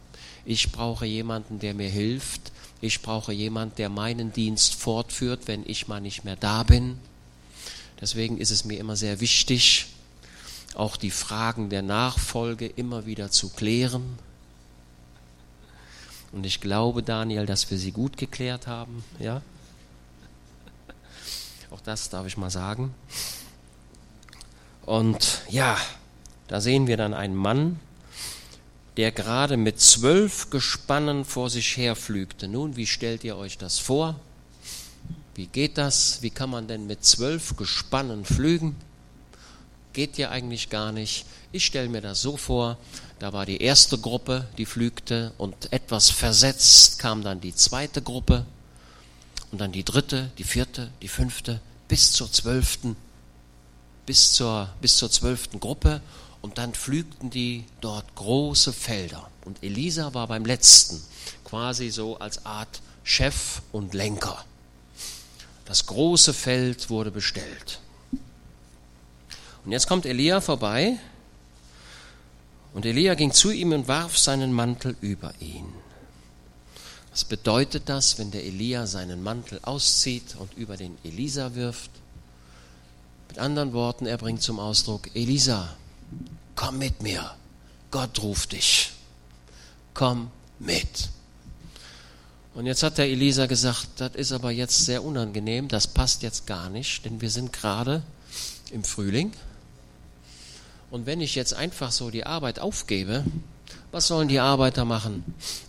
Ich 0.46 0.72
brauche 0.72 1.08
jemanden, 1.08 1.58
der 1.58 1.74
mir 1.74 1.90
hilft. 1.90 2.52
Ich 2.80 3.02
brauche 3.02 3.34
jemanden, 3.34 3.78
der 3.78 3.90
meinen 3.90 4.32
Dienst 4.34 4.76
fortführt, 4.76 5.48
wenn 5.48 5.64
ich 5.66 5.88
mal 5.88 6.00
nicht 6.00 6.26
mehr 6.26 6.36
da 6.36 6.62
bin. 6.62 7.00
Deswegen 8.02 8.38
ist 8.38 8.52
es 8.52 8.66
mir 8.66 8.80
immer 8.80 8.96
sehr 8.96 9.20
wichtig, 9.20 9.88
auch 10.76 10.98
die 10.98 11.12
Fragen 11.12 11.70
der 11.70 11.82
Nachfolge 11.82 12.68
immer 12.68 13.06
wieder 13.06 13.32
zu 13.32 13.50
klären. 13.50 14.18
Und 16.32 16.46
ich 16.46 16.62
glaube, 16.62 17.04
Daniel, 17.04 17.46
dass 17.46 17.70
wir 17.70 17.78
sie 17.78 17.92
gut 17.92 18.18
geklärt 18.18 18.66
haben. 18.68 19.04
Ja? 19.20 19.42
Auch 21.70 21.82
das 21.82 22.10
darf 22.10 22.26
ich 22.26 22.38
mal 22.38 22.50
sagen. 22.50 22.94
Und 24.86 25.42
ja, 25.50 25.78
da 26.48 26.60
sehen 26.60 26.88
wir 26.88 26.98
dann 26.98 27.14
einen 27.14 27.36
Mann, 27.36 27.80
der 28.98 29.12
gerade 29.12 29.58
mit 29.58 29.80
zwölf 29.80 30.50
Gespannen 30.50 31.26
vor 31.26 31.50
sich 31.50 31.78
herflügte. 31.78 32.48
Nun, 32.48 32.76
wie 32.76 32.88
stellt 32.88 33.24
ihr 33.24 33.38
euch 33.38 33.58
das 33.58 33.80
vor? 33.80 34.20
Wie 35.36 35.48
geht 35.48 35.78
das? 35.78 36.22
Wie 36.22 36.30
kann 36.30 36.50
man 36.50 36.68
denn 36.68 36.88
mit 36.88 37.04
zwölf 37.04 37.56
Gespannen 37.56 38.26
flügen? 38.26 38.76
Geht 39.94 40.18
ja 40.18 40.30
eigentlich 40.30 40.70
gar 40.70 40.92
nicht. 40.92 41.26
Ich 41.52 41.66
stelle 41.66 41.90
mir 41.90 42.02
das 42.02 42.22
so 42.22 42.38
vor, 42.38 42.78
da 43.20 43.34
war 43.34 43.46
die 43.46 43.62
erste 43.62 43.98
Gruppe, 43.98 44.48
die 44.58 44.66
flügte 44.66 45.34
und 45.38 45.72
etwas 45.72 46.10
versetzt 46.10 47.00
kam 47.00 47.24
dann 47.24 47.42
die 47.42 47.56
zweite 47.56 48.02
Gruppe 48.02 48.46
und 49.52 49.62
dann 49.62 49.72
die 49.72 49.84
dritte, 49.84 50.32
die 50.38 50.44
vierte, 50.44 50.90
die 51.02 51.08
fünfte 51.08 51.62
bis 51.88 52.12
zur 52.12 52.32
zwölften 52.32 52.96
bis 54.06 54.34
zur, 54.34 54.70
bis 54.82 54.98
zur 54.98 55.10
zwölften 55.10 55.60
Gruppe 55.60 56.02
und 56.42 56.58
dann 56.58 56.74
pflügten 56.74 57.30
die 57.30 57.66
dort 57.82 58.16
große 58.16 58.74
Felder. 58.74 59.30
Und 59.46 59.64
Elisa 59.64 60.14
war 60.14 60.28
beim 60.28 60.46
letzten, 60.46 61.02
quasi 61.46 61.90
so 61.90 62.18
als 62.18 62.46
Art 62.46 62.82
Chef 63.04 63.62
und 63.72 63.94
Lenker. 63.94 64.44
Das 65.66 65.86
große 65.86 66.34
Feld 66.34 66.90
wurde 66.90 67.12
bestellt. 67.12 67.80
Und 69.66 69.72
jetzt 69.72 69.88
kommt 69.88 70.06
Elia 70.06 70.42
vorbei 70.42 70.98
und 72.74 72.86
Elia 72.86 73.14
ging 73.14 73.32
zu 73.32 73.52
ihm 73.52 73.72
und 73.72 73.88
warf 73.88 74.18
seinen 74.18 74.52
Mantel 74.52 74.96
über 75.02 75.34
ihn. 75.40 75.66
Was 77.12 77.24
bedeutet 77.24 77.90
das, 77.90 78.18
wenn 78.18 78.32
der 78.32 78.44
Elia 78.44 78.88
seinen 78.88 79.22
Mantel 79.22 79.60
auszieht 79.62 80.36
und 80.38 80.54
über 80.56 80.78
den 80.78 80.98
Elisa 81.04 81.54
wirft? 81.54 81.92
Mit 83.30 83.38
anderen 83.38 83.72
Worten, 83.74 84.08
er 84.08 84.18
bringt 84.18 84.42
zum 84.42 84.60
Ausdruck, 84.60 85.16
Elisa, 85.16 85.76
komm 86.56 86.80
mit 86.80 87.04
mir. 87.04 87.36
Gott 87.92 88.20
ruft 88.24 88.54
dich. 88.54 88.92
Komm 89.94 90.32
mit. 90.58 91.10
Und 92.54 92.68
jetzt 92.68 92.84
hat 92.84 93.00
der 93.00 93.08
Elisa 93.08 93.48
gesagt, 93.48 93.88
das 93.98 94.14
ist 94.14 94.32
aber 94.32 94.52
jetzt 94.52 94.86
sehr 94.86 95.04
unangenehm, 95.04 95.68
das 95.68 95.88
passt 95.88 96.22
jetzt 96.22 96.46
gar 96.46 96.70
nicht, 96.70 97.04
denn 97.04 97.20
wir 97.20 97.32
sind 97.32 97.52
gerade 97.52 98.04
im 98.72 98.84
Frühling. 98.84 99.32
Und 100.92 101.08
wenn 101.08 101.22
ich 101.22 101.34
jetzt 101.34 101.56
einfach 101.56 101.92
so 101.92 102.12
die 102.12 102.26
Arbeit 102.26 102.60
aufgebe, 102.60 103.24
was 103.92 104.08
sollen 104.08 104.28
die 104.28 104.40
Arbeiter 104.40 104.86
machen? 104.86 105.24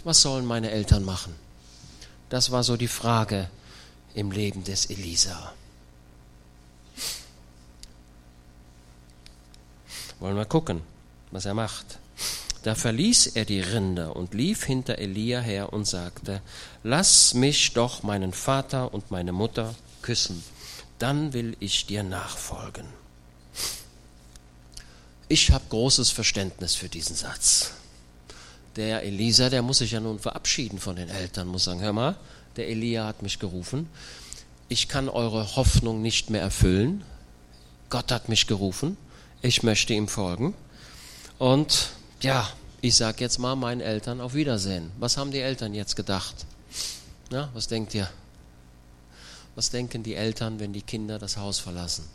Was 0.05 0.21
sollen 0.21 0.45
meine 0.45 0.71
Eltern 0.71 1.05
machen? 1.05 1.35
Das 2.29 2.51
war 2.51 2.63
so 2.63 2.77
die 2.77 2.89
Frage 2.89 3.49
im 4.15 4.31
Leben 4.31 4.65
des 4.65 4.87
Elisa. 4.87 5.53
Wollen 10.21 10.37
wir 10.37 10.45
gucken, 10.45 10.83
was 11.31 11.47
er 11.47 11.55
macht. 11.55 11.99
Da 12.65 12.75
verließ 12.75 13.27
er 13.35 13.45
die 13.45 13.61
Rinder 13.61 14.17
und 14.17 14.33
lief 14.33 14.65
hinter 14.65 14.97
Elia 14.97 15.41
her 15.41 15.75
und 15.75 15.87
sagte, 15.87 16.41
Lass 16.83 17.35
mich 17.35 17.75
doch 17.75 18.03
meinen 18.03 18.33
Vater 18.33 18.95
und 18.95 19.11
meine 19.11 19.33
Mutter 19.33 19.75
küssen, 20.01 20.43
dann 20.99 21.35
will 21.35 21.59
ich 21.61 21.85
dir 21.85 22.03
nachfolgen. 22.03 22.87
Ich 25.29 25.51
habe 25.51 25.65
großes 25.69 26.11
Verständnis 26.11 26.75
für 26.75 26.89
diesen 26.89 27.15
Satz. 27.15 27.73
Der 28.77 29.03
Elisa, 29.03 29.51
der 29.51 29.61
muss 29.61 29.79
sich 29.79 29.91
ja 29.91 30.01
nun 30.01 30.19
verabschieden 30.19 30.79
von 30.79 30.97
den 30.97 31.11
Eltern, 31.11 31.49
muss 31.49 31.65
sagen, 31.65 31.83
hör 31.83 31.93
mal, 31.93 32.17
der 32.57 32.69
Elia 32.69 33.07
hat 33.07 33.21
mich 33.21 33.39
gerufen, 33.39 33.91
ich 34.71 34.89
kann 34.89 35.11
eure 35.11 35.57
Hoffnung 35.57 36.01
nicht 36.01 36.31
mehr 36.31 36.41
erfüllen, 36.41 37.05
Gott 37.91 38.11
hat 38.11 38.31
mich 38.31 38.47
gerufen, 38.47 38.97
ich 39.43 39.63
möchte 39.63 39.93
ihm 39.93 40.09
folgen. 40.09 40.55
Und 41.39 41.91
ja, 42.25 42.49
ich 42.81 42.97
sage 42.97 43.21
jetzt 43.21 43.39
mal 43.39 43.55
meinen 43.55 43.81
Eltern 43.81 44.21
auf 44.21 44.35
Wiedersehen. 44.35 44.91
Was 44.99 45.17
haben 45.17 45.31
die 45.31 45.41
Eltern 45.41 45.75
jetzt 45.75 45.97
gedacht? 45.97 46.35
Na, 47.31 47.49
was 47.55 47.69
denkt 47.69 47.95
ihr? 47.95 48.09
Was 49.55 49.71
denken 49.71 50.03
die 50.03 50.15
Eltern, 50.15 50.59
wenn 50.59 50.73
die 50.73 50.83
Kinder 50.83 51.19
das 51.19 51.37
Haus 51.37 51.59
verlassen? 51.59 52.09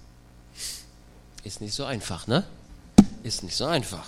Ist 1.43 1.61
nicht 1.61 1.73
so 1.73 1.85
einfach, 1.85 2.27
ne? 2.27 2.43
Ist 3.23 3.43
nicht 3.43 3.55
so 3.55 3.65
einfach. 3.65 4.07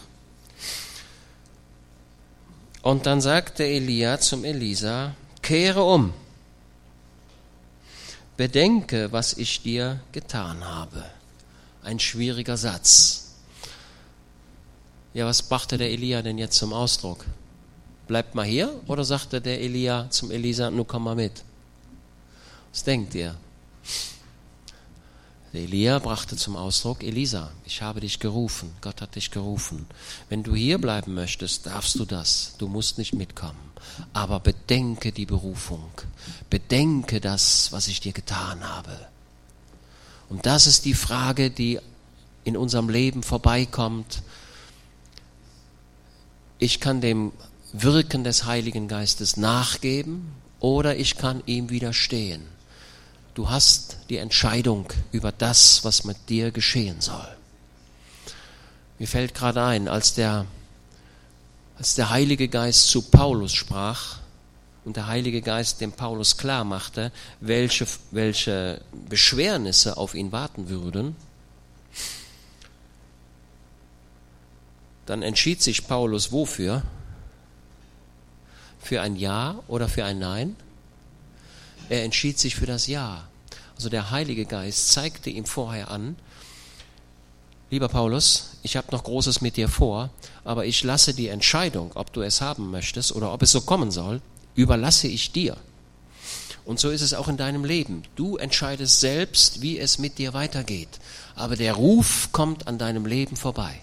Und 2.82 3.06
dann 3.06 3.22
sagte 3.22 3.64
Elia 3.64 4.20
zum 4.20 4.44
Elisa, 4.44 5.16
kehre 5.42 5.84
um, 5.84 6.14
bedenke, 8.36 9.12
was 9.12 9.34
ich 9.34 9.62
dir 9.62 10.02
getan 10.12 10.66
habe 10.66 11.06
ein 11.84 12.00
schwieriger 12.00 12.58
Satz. 12.58 13.21
Ja, 15.14 15.26
was 15.26 15.42
brachte 15.42 15.78
der 15.78 15.92
Elia 15.92 16.22
denn 16.22 16.38
jetzt 16.38 16.58
zum 16.58 16.72
Ausdruck? 16.72 17.26
Bleibt 18.08 18.34
mal 18.36 18.46
hier 18.46 18.74
oder 18.88 19.04
sagte 19.04 19.42
der 19.42 19.60
Elia 19.62 20.10
zum 20.10 20.32
Elisa, 20.32 20.72
nun 20.72 20.88
komm 20.88 21.04
mal 21.04 21.16
mit? 21.16 21.44
Was 22.72 22.84
denkt 22.84 23.16
ihr? 23.16 23.36
Der 25.54 25.62
Elia 25.62 26.00
brachte 26.00 26.38
zum 26.38 26.56
Ausdruck, 26.56 27.04
Elisa, 27.04 27.52
ich 27.66 27.82
habe 27.82 28.00
dich 28.00 28.20
gerufen, 28.20 28.72
Gott 28.80 29.02
hat 29.02 29.16
dich 29.16 29.32
gerufen. 29.32 29.86
Wenn 30.30 30.44
du 30.44 30.56
hier 30.56 30.78
bleiben 30.78 31.14
möchtest, 31.14 31.66
darfst 31.66 32.00
du 32.00 32.06
das, 32.06 32.56
du 32.58 32.70
musst 32.70 32.98
nicht 32.98 33.14
mitkommen. 33.14 33.60
Aber 34.14 34.40
bedenke 34.40 35.12
die 35.12 35.26
Berufung, 35.26 35.92
bedenke 36.50 37.20
das, 37.20 37.74
was 37.74 37.90
ich 37.90 38.00
dir 38.00 38.14
getan 38.14 38.64
habe. 38.64 38.98
Und 40.30 40.46
das 40.46 40.68
ist 40.68 40.86
die 40.86 40.94
Frage, 40.94 41.52
die 41.52 41.80
in 42.46 42.56
unserem 42.56 42.88
Leben 42.88 43.22
vorbeikommt. 43.22 44.22
Ich 46.62 46.80
kann 46.80 47.02
dem 47.02 47.32
Wirken 47.74 48.24
des 48.24 48.46
Heiligen 48.46 48.88
Geistes 48.88 49.36
nachgeben 49.36 50.32
oder 50.60 50.96
ich 50.96 51.18
kann 51.18 51.42
ihm 51.48 51.72
widerstehen. 51.72 52.44
Du 53.34 53.50
hast 53.50 53.98
die 54.12 54.18
Entscheidung 54.18 54.86
über 55.12 55.32
das, 55.32 55.84
was 55.84 56.04
mit 56.04 56.30
dir 56.30 56.52
geschehen 56.52 57.02
soll. 57.02 57.28
Mir 59.00 59.08
fällt 59.08 59.34
gerade 59.34 59.64
ein, 59.64 59.88
als 59.88 60.14
der, 60.14 60.46
als 61.80 61.96
der 61.96 62.12
Heilige 62.12 62.48
Geist 62.48 62.90
zu 62.90 63.02
Paulus 63.02 63.54
sprach, 63.54 64.20
und 64.86 64.98
der 64.98 65.08
Heilige 65.08 65.42
Geist 65.42 65.82
dem 65.82 65.92
Paulus 65.92 66.38
klar 66.38 66.64
machte, 66.64 67.12
welche, 67.40 67.88
welche 68.12 68.82
Beschwernisse 69.10 69.98
auf 69.98 70.14
ihn 70.14 70.32
warten 70.32 70.70
würden, 70.70 71.16
dann 75.06 75.22
entschied 75.22 75.62
sich 75.62 75.88
Paulus 75.88 76.32
wofür? 76.32 76.84
Für 78.80 79.02
ein 79.02 79.16
Ja 79.16 79.60
oder 79.68 79.88
für 79.88 80.06
ein 80.06 80.20
Nein? 80.20 80.56
Er 81.90 82.04
entschied 82.04 82.40
sich 82.40 82.56
für 82.56 82.66
das 82.66 82.88
Ja. 82.88 83.28
Also 83.76 83.90
der 83.90 84.12
Heilige 84.12 84.46
Geist 84.46 84.90
zeigte 84.92 85.30
ihm 85.30 85.46
vorher 85.46 85.90
an, 85.90 86.16
lieber 87.72 87.90
Paulus, 87.90 88.58
ich 88.62 88.78
habe 88.78 88.92
noch 88.92 89.04
Großes 89.04 89.42
mit 89.42 89.58
dir 89.58 89.70
vor, 89.70 90.12
aber 90.44 90.66
ich 90.66 90.84
lasse 90.84 91.14
die 91.14 91.30
Entscheidung, 91.30 91.92
ob 91.96 92.14
du 92.14 92.22
es 92.22 92.42
haben 92.42 92.70
möchtest 92.70 93.12
oder 93.14 93.34
ob 93.34 93.42
es 93.42 93.52
so 93.52 93.62
kommen 93.62 93.90
soll, 93.92 94.22
überlasse 94.56 95.08
ich 95.08 95.32
dir. 95.32 95.58
Und 96.64 96.80
so 96.80 96.92
ist 96.92 97.02
es 97.02 97.14
auch 97.14 97.28
in 97.28 97.38
deinem 97.38 97.66
Leben. 97.66 98.04
Du 98.16 98.38
entscheidest 98.38 99.00
selbst, 99.00 99.62
wie 99.62 99.80
es 99.80 99.98
mit 99.98 100.20
dir 100.20 100.34
weitergeht. 100.34 101.00
Aber 101.36 101.56
der 101.56 101.74
Ruf 101.74 102.30
kommt 102.32 102.68
an 102.68 102.78
deinem 102.78 103.06
Leben 103.06 103.36
vorbei. 103.36 103.82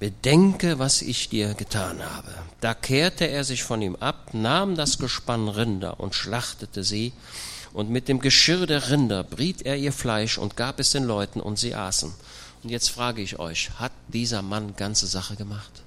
Bedenke, 0.00 0.78
was 0.78 1.02
ich 1.02 1.28
dir 1.28 1.54
getan 1.54 2.00
habe. 2.02 2.32
Da 2.60 2.74
kehrte 2.74 3.26
er 3.26 3.42
sich 3.42 3.64
von 3.64 3.82
ihm 3.82 3.96
ab, 3.96 4.32
nahm 4.32 4.76
das 4.76 4.98
Gespann 4.98 5.48
Rinder 5.48 5.98
und 5.98 6.14
schlachtete 6.14 6.84
sie, 6.84 7.12
und 7.72 7.90
mit 7.90 8.08
dem 8.08 8.20
Geschirr 8.20 8.66
der 8.66 8.90
Rinder 8.90 9.24
briet 9.24 9.62
er 9.62 9.76
ihr 9.76 9.92
Fleisch 9.92 10.38
und 10.38 10.56
gab 10.56 10.80
es 10.80 10.90
den 10.90 11.04
Leuten, 11.04 11.40
und 11.40 11.58
sie 11.58 11.74
aßen. 11.74 12.12
Und 12.62 12.70
jetzt 12.70 12.90
frage 12.90 13.22
ich 13.22 13.38
euch, 13.38 13.70
hat 13.78 13.92
dieser 14.08 14.42
Mann 14.42 14.76
ganze 14.76 15.06
Sache 15.06 15.36
gemacht? 15.36 15.82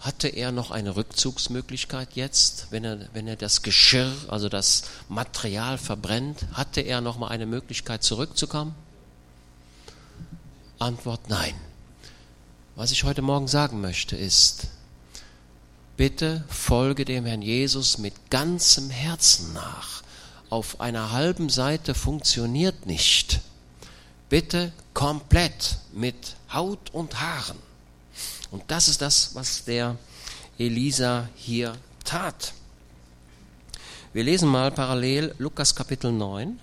Hatte 0.00 0.28
er 0.28 0.50
noch 0.50 0.70
eine 0.70 0.96
Rückzugsmöglichkeit 0.96 2.08
jetzt, 2.14 2.66
wenn 2.70 2.84
er, 2.84 2.98
wenn 3.12 3.28
er 3.28 3.36
das 3.36 3.62
Geschirr, 3.62 4.12
also 4.28 4.48
das 4.48 4.82
Material 5.08 5.78
verbrennt? 5.78 6.46
Hatte 6.54 6.80
er 6.80 7.00
noch 7.00 7.18
mal 7.18 7.28
eine 7.28 7.46
Möglichkeit 7.46 8.02
zurückzukommen? 8.02 8.74
Antwort 10.78 11.28
nein. 11.28 11.54
Was 12.74 12.90
ich 12.90 13.04
heute 13.04 13.20
Morgen 13.20 13.48
sagen 13.48 13.82
möchte 13.82 14.16
ist, 14.16 14.68
bitte 15.98 16.42
folge 16.48 17.04
dem 17.04 17.26
Herrn 17.26 17.42
Jesus 17.42 17.98
mit 17.98 18.30
ganzem 18.30 18.88
Herzen 18.88 19.52
nach. 19.52 20.02
Auf 20.48 20.80
einer 20.80 21.12
halben 21.12 21.50
Seite 21.50 21.94
funktioniert 21.94 22.86
nicht. 22.86 23.40
Bitte 24.30 24.72
komplett 24.94 25.76
mit 25.92 26.36
Haut 26.50 26.88
und 26.94 27.20
Haaren. 27.20 27.58
Und 28.50 28.62
das 28.68 28.88
ist 28.88 29.02
das, 29.02 29.34
was 29.34 29.64
der 29.64 29.98
Elisa 30.58 31.28
hier 31.36 31.76
tat. 32.04 32.54
Wir 34.14 34.24
lesen 34.24 34.48
mal 34.48 34.70
parallel 34.70 35.34
Lukas 35.36 35.74
Kapitel 35.74 36.10
9. 36.10 36.58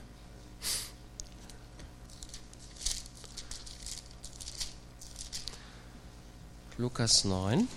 Lukas 6.79 7.25
9. 7.25 7.67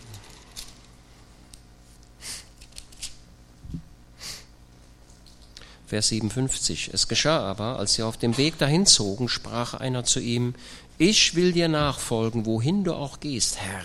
Vers 5.89 6.09
57. 6.09 6.91
Es 6.93 7.09
geschah 7.09 7.41
aber, 7.41 7.81
als 7.81 7.95
sie 7.95 8.05
auf 8.05 8.17
dem 8.17 8.39
Weg 8.39 8.59
dahin 8.59 8.87
zogen, 8.87 9.29
sprach 9.29 9.75
einer 9.75 10.05
zu 10.05 10.21
ihm, 10.21 10.55
ich 10.99 11.35
will 11.35 11.51
dir 11.51 11.67
nachfolgen, 11.67 12.47
wohin 12.47 12.85
du 12.85 12.95
auch 12.95 13.19
gehst, 13.19 13.59
Herr. 13.59 13.83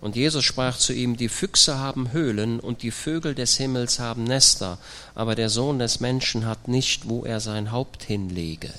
Und 0.00 0.14
Jesus 0.14 0.44
sprach 0.44 0.78
zu 0.78 0.92
ihm, 0.92 1.16
die 1.16 1.28
Füchse 1.28 1.80
haben 1.80 2.12
Höhlen 2.12 2.60
und 2.60 2.84
die 2.84 2.92
Vögel 2.92 3.34
des 3.34 3.56
Himmels 3.56 3.98
haben 3.98 4.22
Nester, 4.22 4.78
aber 5.16 5.34
der 5.34 5.48
Sohn 5.48 5.80
des 5.80 5.98
Menschen 5.98 6.46
hat 6.46 6.68
nicht, 6.68 7.08
wo 7.08 7.24
er 7.24 7.40
sein 7.40 7.72
Haupt 7.72 8.04
hinlege. 8.04 8.72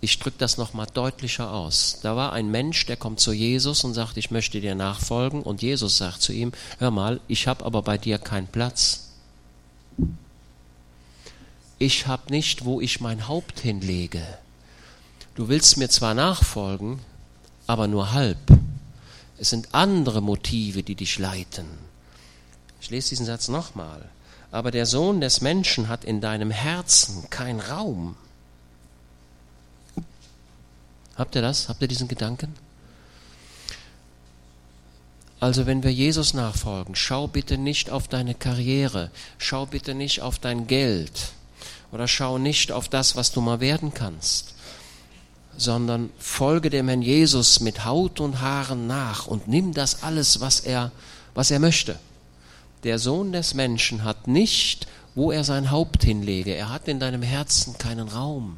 Ich 0.00 0.18
drücke 0.18 0.38
das 0.38 0.56
nochmal 0.56 0.86
deutlicher 0.92 1.52
aus. 1.52 1.98
Da 2.02 2.16
war 2.16 2.32
ein 2.32 2.50
Mensch, 2.50 2.86
der 2.86 2.96
kommt 2.96 3.20
zu 3.20 3.32
Jesus 3.32 3.84
und 3.84 3.94
sagt, 3.94 4.16
ich 4.16 4.30
möchte 4.30 4.60
dir 4.60 4.74
nachfolgen. 4.74 5.42
Und 5.42 5.62
Jesus 5.62 5.98
sagt 5.98 6.22
zu 6.22 6.32
ihm, 6.32 6.52
hör 6.78 6.90
mal, 6.90 7.20
ich 7.28 7.46
habe 7.46 7.64
aber 7.64 7.82
bei 7.82 7.98
dir 7.98 8.18
keinen 8.18 8.46
Platz 8.46 9.10
ich 11.80 12.06
habe 12.06 12.30
nicht, 12.30 12.66
wo 12.66 12.82
ich 12.82 13.00
mein 13.00 13.26
Haupt 13.26 13.60
hinlege. 13.60 14.22
Du 15.34 15.48
willst 15.48 15.78
mir 15.78 15.88
zwar 15.88 16.12
nachfolgen, 16.12 17.00
aber 17.66 17.88
nur 17.88 18.12
halb. 18.12 18.36
Es 19.38 19.48
sind 19.48 19.68
andere 19.72 20.20
Motive, 20.20 20.82
die 20.82 20.94
dich 20.94 21.18
leiten. 21.18 21.66
Ich 22.82 22.90
lese 22.90 23.08
diesen 23.08 23.24
Satz 23.24 23.48
nochmal. 23.48 24.10
Aber 24.52 24.70
der 24.70 24.84
Sohn 24.84 25.22
des 25.22 25.40
Menschen 25.40 25.88
hat 25.88 26.04
in 26.04 26.20
deinem 26.20 26.50
Herzen 26.50 27.30
keinen 27.30 27.60
Raum. 27.60 28.14
Habt 31.20 31.34
ihr 31.34 31.42
das? 31.42 31.68
Habt 31.68 31.82
ihr 31.82 31.88
diesen 31.88 32.08
Gedanken? 32.08 32.54
Also 35.38 35.66
wenn 35.66 35.82
wir 35.82 35.92
Jesus 35.92 36.32
nachfolgen, 36.32 36.94
schau 36.94 37.26
bitte 37.26 37.58
nicht 37.58 37.90
auf 37.90 38.08
deine 38.08 38.34
Karriere, 38.34 39.10
schau 39.36 39.66
bitte 39.66 39.94
nicht 39.94 40.22
auf 40.22 40.38
dein 40.38 40.66
Geld, 40.66 41.32
oder 41.92 42.08
schau 42.08 42.38
nicht 42.38 42.72
auf 42.72 42.88
das, 42.88 43.16
was 43.16 43.32
du 43.32 43.42
mal 43.42 43.60
werden 43.60 43.92
kannst, 43.92 44.54
sondern 45.58 46.08
folge 46.18 46.70
dem 46.70 46.88
Herrn 46.88 47.02
Jesus 47.02 47.60
mit 47.60 47.84
Haut 47.84 48.20
und 48.20 48.40
Haaren 48.40 48.86
nach 48.86 49.26
und 49.26 49.46
nimm 49.46 49.74
das 49.74 50.02
alles, 50.02 50.40
was 50.40 50.60
er, 50.60 50.90
was 51.34 51.50
er 51.50 51.58
möchte. 51.58 51.98
Der 52.84 52.98
Sohn 52.98 53.32
des 53.32 53.52
Menschen 53.52 54.04
hat 54.04 54.26
nicht, 54.26 54.86
wo 55.14 55.30
er 55.30 55.44
sein 55.44 55.70
Haupt 55.70 56.02
hinlege. 56.02 56.54
Er 56.54 56.70
hat 56.70 56.88
in 56.88 56.98
deinem 56.98 57.22
Herzen 57.22 57.76
keinen 57.76 58.08
Raum. 58.08 58.56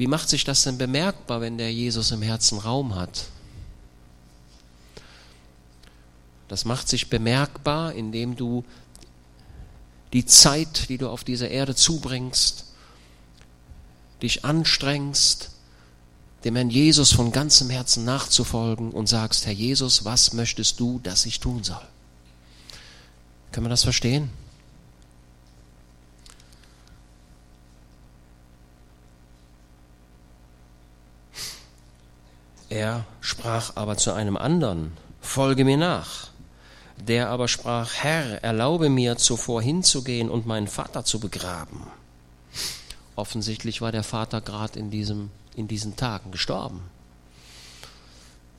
Wie 0.00 0.06
macht 0.06 0.30
sich 0.30 0.44
das 0.44 0.62
denn 0.62 0.78
bemerkbar, 0.78 1.42
wenn 1.42 1.58
der 1.58 1.70
Jesus 1.70 2.10
im 2.10 2.22
Herzen 2.22 2.56
Raum 2.56 2.94
hat? 2.94 3.26
Das 6.48 6.64
macht 6.64 6.88
sich 6.88 7.10
bemerkbar, 7.10 7.92
indem 7.92 8.34
du 8.34 8.64
die 10.14 10.24
Zeit, 10.24 10.88
die 10.88 10.96
du 10.96 11.10
auf 11.10 11.22
dieser 11.22 11.50
Erde 11.50 11.74
zubringst, 11.74 12.64
dich 14.22 14.42
anstrengst, 14.42 15.50
dem 16.44 16.56
Herrn 16.56 16.70
Jesus 16.70 17.12
von 17.12 17.30
ganzem 17.30 17.68
Herzen 17.68 18.06
nachzufolgen 18.06 18.92
und 18.92 19.06
sagst, 19.06 19.44
Herr 19.44 19.52
Jesus, 19.52 20.06
was 20.06 20.32
möchtest 20.32 20.80
du, 20.80 20.98
dass 21.02 21.26
ich 21.26 21.40
tun 21.40 21.62
soll? 21.62 21.86
Können 23.52 23.66
wir 23.66 23.70
das 23.70 23.84
verstehen? 23.84 24.30
Er 32.70 33.04
sprach 33.20 33.72
aber 33.74 33.96
zu 33.96 34.12
einem 34.12 34.36
anderen, 34.36 34.92
folge 35.20 35.64
mir 35.64 35.76
nach. 35.76 36.30
Der 36.96 37.28
aber 37.28 37.48
sprach, 37.48 37.94
Herr, 37.94 38.44
erlaube 38.44 38.88
mir 38.88 39.16
zuvor 39.16 39.60
hinzugehen 39.60 40.30
und 40.30 40.46
meinen 40.46 40.68
Vater 40.68 41.04
zu 41.04 41.18
begraben. 41.18 41.82
Offensichtlich 43.16 43.80
war 43.80 43.90
der 43.90 44.04
Vater 44.04 44.40
gerade 44.40 44.78
in, 44.78 45.30
in 45.56 45.66
diesen 45.66 45.96
Tagen 45.96 46.30
gestorben. 46.30 46.82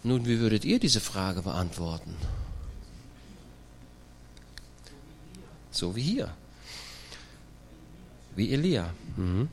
Nun, 0.04 0.26
wie 0.26 0.40
würdet 0.40 0.66
ihr 0.66 0.80
diese 0.80 1.00
Frage 1.00 1.44
beantworten? 1.44 2.18
So 5.72 5.96
wie 5.96 6.02
hier. 6.02 6.34
Wie 8.36 8.52
Elia. 8.52 8.90
Mhm. 9.16 9.48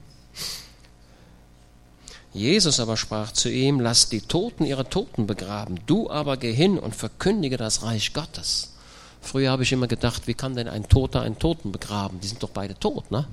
Jesus 2.34 2.78
aber 2.78 2.96
sprach 2.96 3.32
zu 3.32 3.50
ihm, 3.50 3.80
lass 3.80 4.08
die 4.08 4.20
Toten 4.20 4.64
ihre 4.64 4.88
Toten 4.88 5.26
begraben, 5.26 5.80
du 5.86 6.10
aber 6.10 6.36
geh 6.36 6.52
hin 6.52 6.78
und 6.78 6.94
verkündige 6.94 7.56
das 7.56 7.82
Reich 7.82 8.12
Gottes. 8.12 8.72
Früher 9.20 9.50
habe 9.50 9.62
ich 9.62 9.72
immer 9.72 9.88
gedacht, 9.88 10.26
wie 10.26 10.34
kann 10.34 10.54
denn 10.54 10.68
ein 10.68 10.88
Toter 10.88 11.22
einen 11.22 11.38
Toten 11.38 11.72
begraben? 11.72 12.20
Die 12.20 12.28
sind 12.28 12.42
doch 12.42 12.50
beide 12.50 12.78
tot, 12.78 13.10
ne? 13.10 13.26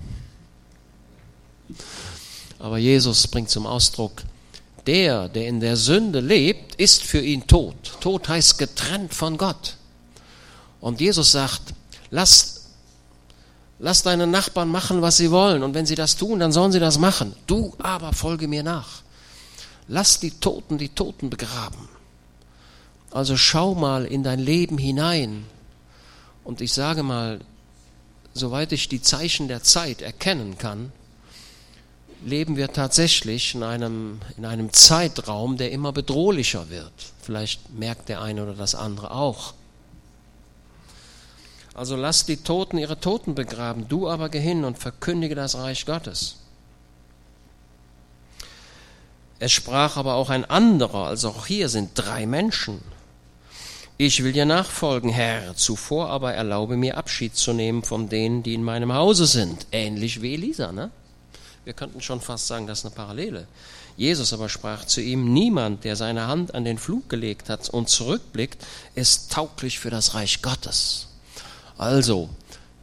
Aber 2.59 2.77
Jesus 2.77 3.27
bringt 3.27 3.49
zum 3.49 3.67
Ausdruck, 3.67 4.23
der, 4.87 5.29
der 5.29 5.47
in 5.47 5.59
der 5.59 5.77
Sünde 5.77 6.19
lebt, 6.19 6.75
ist 6.75 7.03
für 7.03 7.19
ihn 7.19 7.47
tot. 7.47 7.75
Tod 7.99 8.27
heißt 8.27 8.57
getrennt 8.57 9.13
von 9.13 9.37
Gott. 9.37 9.75
Und 10.79 11.01
Jesus 11.01 11.31
sagt, 11.31 11.73
lass, 12.11 12.54
lass 13.79 14.03
deine 14.03 14.27
Nachbarn 14.27 14.69
machen, 14.69 15.01
was 15.01 15.17
sie 15.17 15.31
wollen. 15.31 15.63
Und 15.63 15.73
wenn 15.73 15.85
sie 15.85 15.95
das 15.95 16.15
tun, 16.15 16.39
dann 16.39 16.51
sollen 16.51 16.71
sie 16.71 16.79
das 16.79 16.97
machen. 16.97 17.35
Du 17.47 17.75
aber 17.79 18.13
folge 18.13 18.47
mir 18.47 18.63
nach. 18.63 19.01
Lass 19.87 20.19
die 20.19 20.31
Toten 20.31 20.77
die 20.77 20.89
Toten 20.89 21.29
begraben. 21.29 21.89
Also 23.11 23.37
schau 23.37 23.75
mal 23.75 24.05
in 24.05 24.23
dein 24.23 24.39
Leben 24.39 24.77
hinein. 24.77 25.45
Und 26.43 26.61
ich 26.61 26.73
sage 26.73 27.03
mal, 27.03 27.39
soweit 28.33 28.71
ich 28.71 28.89
die 28.89 29.01
Zeichen 29.01 29.47
der 29.47 29.63
Zeit 29.63 30.01
erkennen 30.01 30.57
kann, 30.57 30.91
leben 32.25 32.57
wir 32.57 32.73
tatsächlich 32.73 33.55
in 33.55 33.63
einem, 33.63 34.19
in 34.37 34.45
einem 34.45 34.73
Zeitraum, 34.73 35.57
der 35.57 35.71
immer 35.71 35.91
bedrohlicher 35.91 36.69
wird. 36.69 36.93
Vielleicht 37.21 37.73
merkt 37.73 38.09
der 38.09 38.21
eine 38.21 38.43
oder 38.43 38.53
das 38.53 38.75
andere 38.75 39.11
auch. 39.11 39.53
Also 41.75 41.97
lass 41.97 42.25
die 42.25 42.37
Toten 42.37 42.77
ihre 42.77 42.99
Toten 42.99 43.35
begraben, 43.35 43.87
du 43.89 44.09
aber 44.09 44.29
geh 44.29 44.39
hin 44.39 44.63
und 44.63 44.79
verkündige 44.79 45.35
das 45.35 45.55
Reich 45.55 45.85
Gottes. 45.85 46.37
Es 49.39 49.51
sprach 49.51 49.97
aber 49.97 50.13
auch 50.13 50.29
ein 50.29 50.45
anderer, 50.45 51.07
also 51.07 51.29
auch 51.29 51.45
hier 51.45 51.67
sind 51.67 51.91
drei 51.95 52.25
Menschen. 52.25 52.81
Ich 53.97 54.23
will 54.23 54.31
dir 54.31 54.45
nachfolgen, 54.45 55.09
Herr, 55.09 55.55
zuvor 55.55 56.09
aber 56.09 56.33
erlaube 56.33 56.77
mir 56.77 56.97
Abschied 56.97 57.35
zu 57.35 57.51
nehmen 57.51 57.83
von 57.83 58.07
denen, 58.07 58.43
die 58.43 58.53
in 58.53 58.63
meinem 58.63 58.93
Hause 58.93 59.25
sind. 59.25 59.67
Ähnlich 59.71 60.21
wie 60.21 60.33
Elisa, 60.33 60.71
ne? 60.71 60.91
Wir 61.65 61.73
könnten 61.73 62.01
schon 62.01 62.21
fast 62.21 62.47
sagen, 62.47 62.67
das 62.67 62.79
ist 62.79 62.85
eine 62.85 62.95
Parallele. 62.95 63.47
Jesus 63.97 64.33
aber 64.33 64.49
sprach 64.49 64.85
zu 64.85 65.01
ihm, 65.01 65.33
niemand, 65.33 65.83
der 65.83 65.95
seine 65.95 66.27
Hand 66.27 66.53
an 66.53 66.63
den 66.63 66.77
Flug 66.77 67.09
gelegt 67.09 67.49
hat 67.49 67.69
und 67.69 67.89
zurückblickt, 67.89 68.65
ist 68.93 69.31
tauglich 69.31 69.79
für 69.79 69.89
das 69.89 70.13
Reich 70.13 70.41
Gottes. 70.41 71.07
Also, 71.77 72.29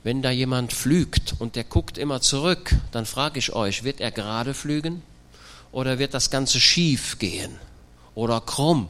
wenn 0.03 0.23
da 0.23 0.31
jemand 0.31 0.73
flügt 0.73 1.35
und 1.39 1.57
der 1.57 1.65
guckt 1.65 1.97
immer 1.99 2.21
zurück, 2.21 2.75
dann 2.91 3.07
frage 3.07 3.39
ich 3.39 3.53
euch, 3.53 3.85
wird 3.85 4.01
er 4.01 4.11
gerade 4.11 4.55
flügen 4.55 5.03
oder 5.71 5.99
wird 5.99 6.15
das 6.15 6.31
Ganze 6.31 6.61
schief 6.61 7.19
gehen 7.19 7.57
oder 8.15 8.41
krumm? 8.41 8.89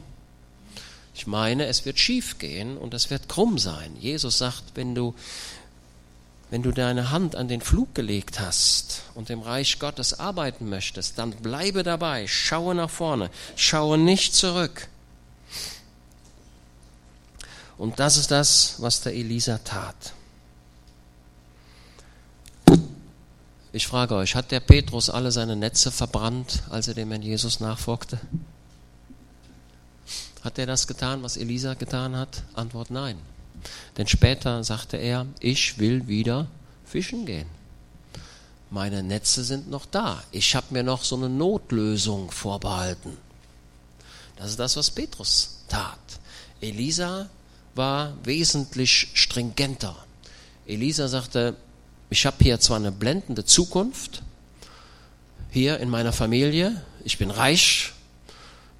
Ich 1.14 1.26
meine, 1.26 1.66
es 1.66 1.84
wird 1.84 1.98
schief 1.98 2.38
gehen 2.38 2.78
und 2.78 2.94
es 2.94 3.10
wird 3.10 3.28
krumm 3.28 3.58
sein. 3.58 3.94
Jesus 4.00 4.38
sagt, 4.38 4.62
wenn 4.74 4.94
du 4.94 5.14
wenn 6.52 6.62
du 6.62 6.70
deine 6.70 7.10
Hand 7.10 7.34
an 7.34 7.48
den 7.48 7.62
Flug 7.62 7.94
gelegt 7.94 8.38
hast 8.38 9.04
und 9.14 9.30
im 9.30 9.40
Reich 9.40 9.78
Gottes 9.78 10.20
arbeiten 10.20 10.68
möchtest, 10.68 11.18
dann 11.18 11.30
bleibe 11.30 11.82
dabei, 11.82 12.26
schaue 12.26 12.74
nach 12.74 12.90
vorne, 12.90 13.30
schaue 13.56 13.96
nicht 13.96 14.34
zurück. 14.34 14.88
Und 17.82 17.98
das 17.98 18.16
ist 18.16 18.30
das, 18.30 18.76
was 18.78 19.00
der 19.00 19.12
Elisa 19.12 19.58
tat. 19.58 20.12
Ich 23.72 23.88
frage 23.88 24.14
euch, 24.14 24.36
hat 24.36 24.52
der 24.52 24.60
Petrus 24.60 25.10
alle 25.10 25.32
seine 25.32 25.56
Netze 25.56 25.90
verbrannt, 25.90 26.62
als 26.70 26.86
er 26.86 26.94
dem 26.94 27.10
Herrn 27.10 27.22
Jesus 27.22 27.58
nachfolgte? 27.58 28.20
Hat 30.44 30.60
er 30.60 30.66
das 30.66 30.86
getan, 30.86 31.24
was 31.24 31.36
Elisa 31.36 31.74
getan 31.74 32.14
hat? 32.14 32.44
Antwort 32.54 32.92
nein. 32.92 33.18
Denn 33.96 34.06
später 34.06 34.62
sagte 34.62 34.96
er, 34.96 35.26
ich 35.40 35.80
will 35.80 36.06
wieder 36.06 36.46
fischen 36.84 37.26
gehen. 37.26 37.48
Meine 38.70 39.02
Netze 39.02 39.42
sind 39.42 39.68
noch 39.68 39.86
da. 39.86 40.22
Ich 40.30 40.54
habe 40.54 40.66
mir 40.70 40.84
noch 40.84 41.02
so 41.02 41.16
eine 41.16 41.28
Notlösung 41.28 42.30
vorbehalten. 42.30 43.16
Das 44.36 44.50
ist 44.50 44.60
das, 44.60 44.76
was 44.76 44.92
Petrus 44.92 45.64
tat. 45.66 45.98
Elisa 46.60 47.28
war 47.74 48.12
wesentlich 48.24 49.08
stringenter. 49.14 49.96
Elisa 50.66 51.08
sagte, 51.08 51.56
ich 52.11 52.26
habe 52.26 52.37
hier 52.40 52.61
zwar 52.61 52.76
eine 52.76 52.92
blendende 52.92 53.44
Zukunft, 53.44 54.22
hier 55.50 55.80
in 55.80 55.90
meiner 55.90 56.12
Familie, 56.12 56.82
ich 57.04 57.18
bin 57.18 57.30
reich, 57.30 57.92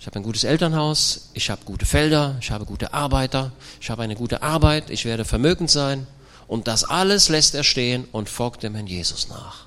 ich 0.03 0.07
habe 0.07 0.19
ein 0.19 0.23
gutes 0.23 0.45
Elternhaus, 0.45 1.31
ich 1.33 1.49
habe 1.49 1.65
gute 1.65 1.87
Felder, 1.87 2.37
ich 2.41 2.51
habe 2.51 2.65
gute 2.65 2.93
Arbeiter, 2.93 3.53
ich 3.81 3.89
habe 3.89 4.03
eine 4.03 4.17
gute 4.17 4.43
Arbeit, 4.43 4.91
ich 4.91 5.05
werde 5.05 5.25
vermögend 5.25 5.71
sein. 5.71 6.07
Und 6.49 6.67
das 6.67 6.85
alles 6.85 7.29
lässt 7.29 7.55
er 7.55 7.63
stehen 7.63 8.07
und 8.11 8.29
folgt 8.29 8.63
dem 8.65 8.75
Herrn 8.75 8.87
Jesus 8.87 9.29
nach. 9.29 9.67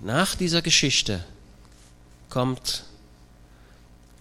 Nach 0.00 0.36
dieser 0.36 0.62
Geschichte 0.62 1.24
kommt, 2.28 2.84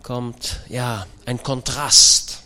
kommt 0.03 0.61
ja 0.69 1.05
ein 1.25 1.41
Kontrast. 1.43 2.43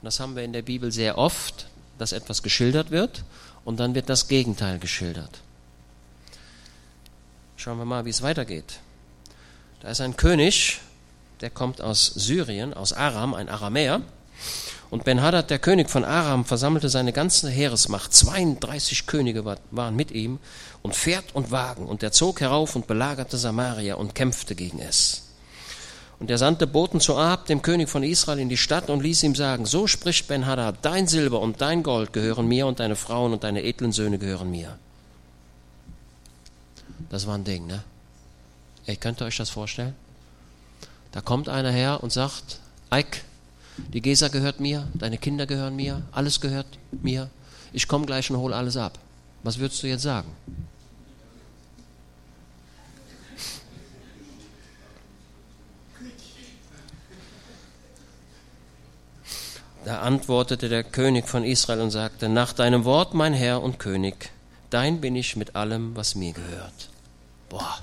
Und 0.00 0.06
das 0.06 0.20
haben 0.20 0.36
wir 0.36 0.44
in 0.44 0.52
der 0.52 0.62
Bibel 0.62 0.92
sehr 0.92 1.18
oft, 1.18 1.68
dass 1.98 2.12
etwas 2.12 2.42
geschildert 2.42 2.90
wird 2.90 3.24
und 3.64 3.80
dann 3.80 3.94
wird 3.94 4.08
das 4.08 4.28
Gegenteil 4.28 4.78
geschildert. 4.78 5.40
Schauen 7.56 7.78
wir 7.78 7.84
mal, 7.84 8.04
wie 8.04 8.10
es 8.10 8.22
weitergeht. 8.22 8.78
Da 9.80 9.88
ist 9.88 10.00
ein 10.00 10.16
König, 10.16 10.80
der 11.40 11.50
kommt 11.50 11.80
aus 11.80 12.06
Syrien, 12.06 12.72
aus 12.72 12.92
Aram, 12.92 13.34
ein 13.34 13.48
Aramäer. 13.48 14.00
Und 14.90 15.04
Ben-Hadad, 15.04 15.50
der 15.50 15.58
König 15.58 15.90
von 15.90 16.04
Aram, 16.04 16.44
versammelte 16.44 16.88
seine 16.88 17.12
ganze 17.12 17.50
Heeresmacht. 17.50 18.14
32 18.14 19.06
Könige 19.06 19.44
waren 19.44 19.96
mit 19.96 20.10
ihm 20.10 20.38
und 20.82 20.94
Pferd 20.94 21.34
und 21.34 21.50
Wagen. 21.50 21.86
Und 21.86 22.02
er 22.02 22.12
zog 22.12 22.40
herauf 22.40 22.74
und 22.74 22.86
belagerte 22.86 23.36
Samaria 23.36 23.96
und 23.96 24.14
kämpfte 24.14 24.54
gegen 24.54 24.78
es. 24.78 25.24
Und 26.18 26.30
er 26.30 26.38
sandte 26.38 26.66
Boten 26.66 27.00
zu 27.00 27.16
Ahab, 27.16 27.46
dem 27.46 27.62
König 27.62 27.88
von 27.88 28.02
Israel, 28.02 28.40
in 28.40 28.48
die 28.48 28.56
Stadt 28.56 28.90
und 28.90 29.02
ließ 29.02 29.22
ihm 29.22 29.34
sagen, 29.34 29.66
so 29.66 29.86
spricht 29.86 30.26
Ben-Hadad, 30.26 30.78
dein 30.82 31.06
Silber 31.06 31.40
und 31.40 31.60
dein 31.60 31.82
Gold 31.82 32.12
gehören 32.12 32.48
mir 32.48 32.66
und 32.66 32.80
deine 32.80 32.96
Frauen 32.96 33.32
und 33.32 33.44
deine 33.44 33.62
edlen 33.62 33.92
Söhne 33.92 34.18
gehören 34.18 34.50
mir. 34.50 34.78
Das 37.10 37.26
war 37.26 37.36
ein 37.36 37.44
Ding, 37.44 37.66
ne? 37.66 37.84
Ey, 38.86 38.96
könnt 38.96 39.20
ihr 39.20 39.26
euch 39.26 39.36
das 39.36 39.50
vorstellen? 39.50 39.94
Da 41.12 41.20
kommt 41.20 41.48
einer 41.48 41.70
her 41.70 42.02
und 42.02 42.12
sagt, 42.12 42.58
Eik, 42.90 43.22
die 43.92 44.02
Gesa 44.02 44.28
gehört 44.28 44.60
mir, 44.60 44.88
deine 44.94 45.18
Kinder 45.18 45.46
gehören 45.46 45.76
mir, 45.76 46.02
alles 46.12 46.40
gehört 46.40 46.66
mir. 46.90 47.30
Ich 47.72 47.88
komme 47.88 48.06
gleich 48.06 48.30
und 48.30 48.36
hole 48.38 48.54
alles 48.54 48.76
ab. 48.76 48.98
Was 49.42 49.58
würdest 49.58 49.82
du 49.82 49.86
jetzt 49.86 50.02
sagen? 50.02 50.30
Da 59.84 60.00
antwortete 60.00 60.68
der 60.68 60.84
König 60.84 61.28
von 61.28 61.44
Israel 61.44 61.80
und 61.80 61.90
sagte, 61.90 62.28
nach 62.28 62.52
deinem 62.52 62.84
Wort, 62.84 63.14
mein 63.14 63.32
Herr 63.32 63.62
und 63.62 63.78
König, 63.78 64.30
dein 64.68 65.00
bin 65.00 65.16
ich 65.16 65.34
mit 65.34 65.56
allem, 65.56 65.96
was 65.96 66.14
mir 66.14 66.34
gehört. 66.34 66.90
Boah. 67.48 67.78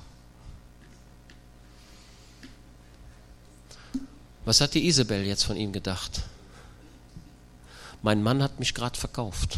Was 4.45 4.61
hat 4.61 4.75
die 4.75 4.85
Isabel 4.87 5.25
jetzt 5.25 5.43
von 5.43 5.57
ihm 5.57 5.73
gedacht? 5.73 6.21
Mein 8.03 8.21
Mann 8.21 8.43
hat 8.43 8.59
mich 8.59 8.75
gerade 8.75 8.97
verkauft. 8.97 9.57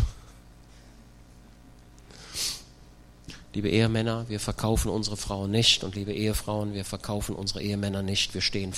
Liebe 3.54 3.70
Ehemänner, 3.70 4.30
wir 4.30 4.40
verkaufen 4.40 4.90
unsere 4.90 5.18
Frauen 5.18 5.52
nicht 5.52 5.84
und 5.84 5.96
liebe 5.96 6.14
Ehefrauen, 6.14 6.74
wir 6.74 6.86
verkaufen 6.86 7.36
unsere 7.36 7.62
Ehemänner 7.62 8.04
nicht. 8.04 8.34
Wir 8.34 8.42
stehen, 8.42 8.72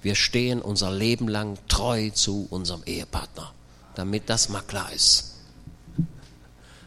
wir 0.00 0.14
stehen 0.14 0.60
unser 0.60 0.90
Leben 0.90 1.28
lang 1.28 1.58
treu 1.68 2.10
zu 2.10 2.46
unserem 2.50 2.82
Ehepartner, 2.84 3.52
damit 3.94 4.28
das 4.30 4.48
mal 4.48 4.62
klar 4.62 4.90
ist. 4.92 5.34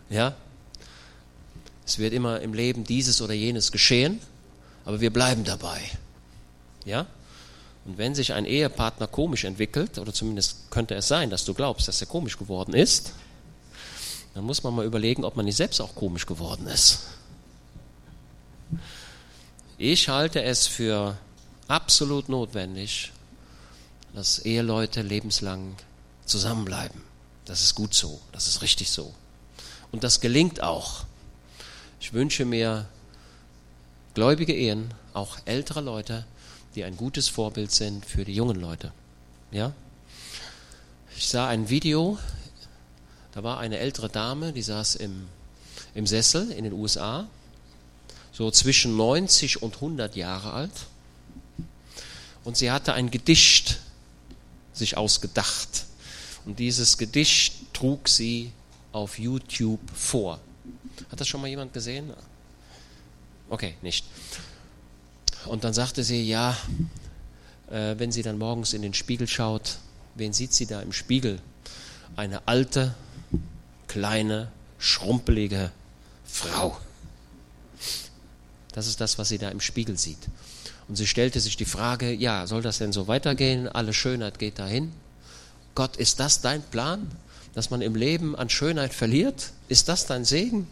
Ja? 0.09 0.35
Es 1.85 1.99
wird 1.99 2.13
immer 2.13 2.41
im 2.41 2.53
Leben 2.53 2.83
dieses 2.83 3.21
oder 3.21 3.33
jenes 3.33 3.71
geschehen, 3.71 4.19
aber 4.83 4.99
wir 4.99 5.13
bleiben 5.13 5.43
dabei. 5.43 5.79
Ja? 6.83 7.05
Und 7.85 7.99
wenn 7.99 8.15
sich 8.15 8.33
ein 8.33 8.45
Ehepartner 8.45 9.07
komisch 9.07 9.43
entwickelt, 9.43 9.99
oder 9.99 10.13
zumindest 10.13 10.71
könnte 10.71 10.95
es 10.95 11.07
sein, 11.07 11.29
dass 11.29 11.45
du 11.45 11.53
glaubst, 11.53 11.87
dass 11.87 12.01
er 12.01 12.07
komisch 12.07 12.37
geworden 12.37 12.73
ist, 12.73 13.13
dann 14.33 14.43
muss 14.43 14.63
man 14.63 14.75
mal 14.75 14.85
überlegen, 14.85 15.23
ob 15.23 15.35
man 15.35 15.45
nicht 15.45 15.55
selbst 15.55 15.79
auch 15.79 15.95
komisch 15.95 16.25
geworden 16.25 16.67
ist. 16.67 17.01
Ich 19.77 20.09
halte 20.09 20.41
es 20.41 20.67
für 20.67 21.17
absolut 21.67 22.27
notwendig, 22.27 23.11
dass 24.13 24.39
Eheleute 24.39 25.01
lebenslang 25.01 25.75
zusammenbleiben. 26.25 27.01
Das 27.45 27.61
ist 27.61 27.75
gut 27.75 27.93
so, 27.93 28.19
das 28.31 28.47
ist 28.47 28.61
richtig 28.61 28.89
so. 28.89 29.13
Und 29.91 30.03
das 30.03 30.21
gelingt 30.21 30.63
auch. 30.63 31.03
Ich 31.99 32.13
wünsche 32.13 32.45
mir 32.45 32.87
gläubige 34.13 34.53
Ehen, 34.53 34.93
auch 35.13 35.37
ältere 35.45 35.81
Leute, 35.81 36.25
die 36.75 36.83
ein 36.83 36.97
gutes 36.97 37.29
Vorbild 37.29 37.71
sind 37.71 38.05
für 38.05 38.25
die 38.25 38.35
jungen 38.35 38.59
Leute. 38.59 38.91
Ja? 39.51 39.73
Ich 41.17 41.29
sah 41.29 41.47
ein 41.47 41.69
Video, 41.69 42.17
da 43.31 43.43
war 43.43 43.59
eine 43.59 43.77
ältere 43.77 44.09
Dame, 44.09 44.51
die 44.51 44.61
saß 44.61 44.95
im, 44.95 45.27
im 45.93 46.05
Sessel 46.05 46.51
in 46.51 46.65
den 46.65 46.73
USA, 46.73 47.27
so 48.33 48.51
zwischen 48.51 48.97
90 48.97 49.61
und 49.61 49.75
100 49.75 50.15
Jahre 50.15 50.51
alt. 50.51 50.71
Und 52.43 52.57
sie 52.57 52.69
hatte 52.69 52.93
ein 52.93 53.09
Gedicht 53.09 53.79
sich 54.73 54.97
ausgedacht. 54.97 55.85
Und 56.45 56.59
dieses 56.59 56.97
Gedicht 56.97 57.73
trug 57.73 58.09
sie 58.09 58.51
auf 58.91 59.17
YouTube 59.17 59.79
vor. 59.93 60.39
Hat 61.09 61.19
das 61.19 61.27
schon 61.27 61.41
mal 61.41 61.47
jemand 61.47 61.73
gesehen? 61.73 62.13
Okay, 63.49 63.75
nicht. 63.81 64.05
Und 65.47 65.63
dann 65.63 65.73
sagte 65.73 66.03
sie, 66.03 66.27
ja, 66.27 66.57
äh, 67.69 67.95
wenn 67.97 68.11
sie 68.11 68.21
dann 68.21 68.37
morgens 68.37 68.73
in 68.73 68.81
den 68.81 68.93
Spiegel 68.93 69.27
schaut, 69.27 69.77
wen 70.15 70.33
sieht 70.33 70.53
sie 70.53 70.65
da 70.65 70.81
im 70.81 70.91
Spiegel? 70.91 71.39
Eine 72.15 72.47
alte, 72.47 72.93
kleine, 73.87 74.51
schrumpelige 74.79 75.71
Frau. 76.25 76.77
Das 78.73 78.87
ist 78.87 78.99
das, 78.99 79.17
was 79.17 79.29
sie 79.29 79.37
da 79.37 79.49
im 79.49 79.61
Spiegel 79.61 79.97
sieht. 79.97 80.19
Und 80.87 80.95
sie 80.95 81.07
stellte 81.07 81.39
sich 81.39 81.57
die 81.57 81.65
Frage, 81.65 82.11
ja, 82.11 82.45
soll 82.47 82.61
das 82.61 82.77
denn 82.77 82.93
so 82.93 83.07
weitergehen? 83.07 83.67
Alle 83.67 83.93
Schönheit 83.93 84.37
geht 84.37 84.59
dahin. 84.59 84.91
Gott, 85.73 85.97
ist 85.97 86.19
das 86.19 86.41
dein 86.41 86.61
Plan? 86.61 87.09
dass 87.55 87.69
man 87.69 87.81
im 87.81 87.95
Leben 87.95 88.35
an 88.35 88.49
Schönheit 88.49 88.93
verliert? 88.93 89.51
Ist 89.69 89.87
das 89.87 90.05
dein 90.05 90.25
Segen? 90.25 90.67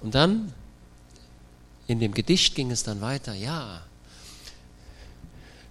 Und 0.00 0.14
dann, 0.14 0.52
in 1.86 2.00
dem 2.00 2.14
Gedicht 2.14 2.54
ging 2.54 2.70
es 2.70 2.82
dann 2.82 3.00
weiter, 3.00 3.34
ja, 3.34 3.82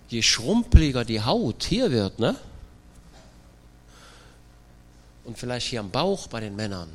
je 0.09 0.21
schrumpeliger 0.21 1.03
die 1.03 1.21
Haut 1.21 1.63
hier 1.63 1.91
wird, 1.91 2.19
ne? 2.19 2.35
Und 5.23 5.37
vielleicht 5.37 5.67
hier 5.67 5.79
am 5.79 5.89
Bauch 5.89 6.27
bei 6.27 6.39
den 6.39 6.55
Männern 6.55 6.89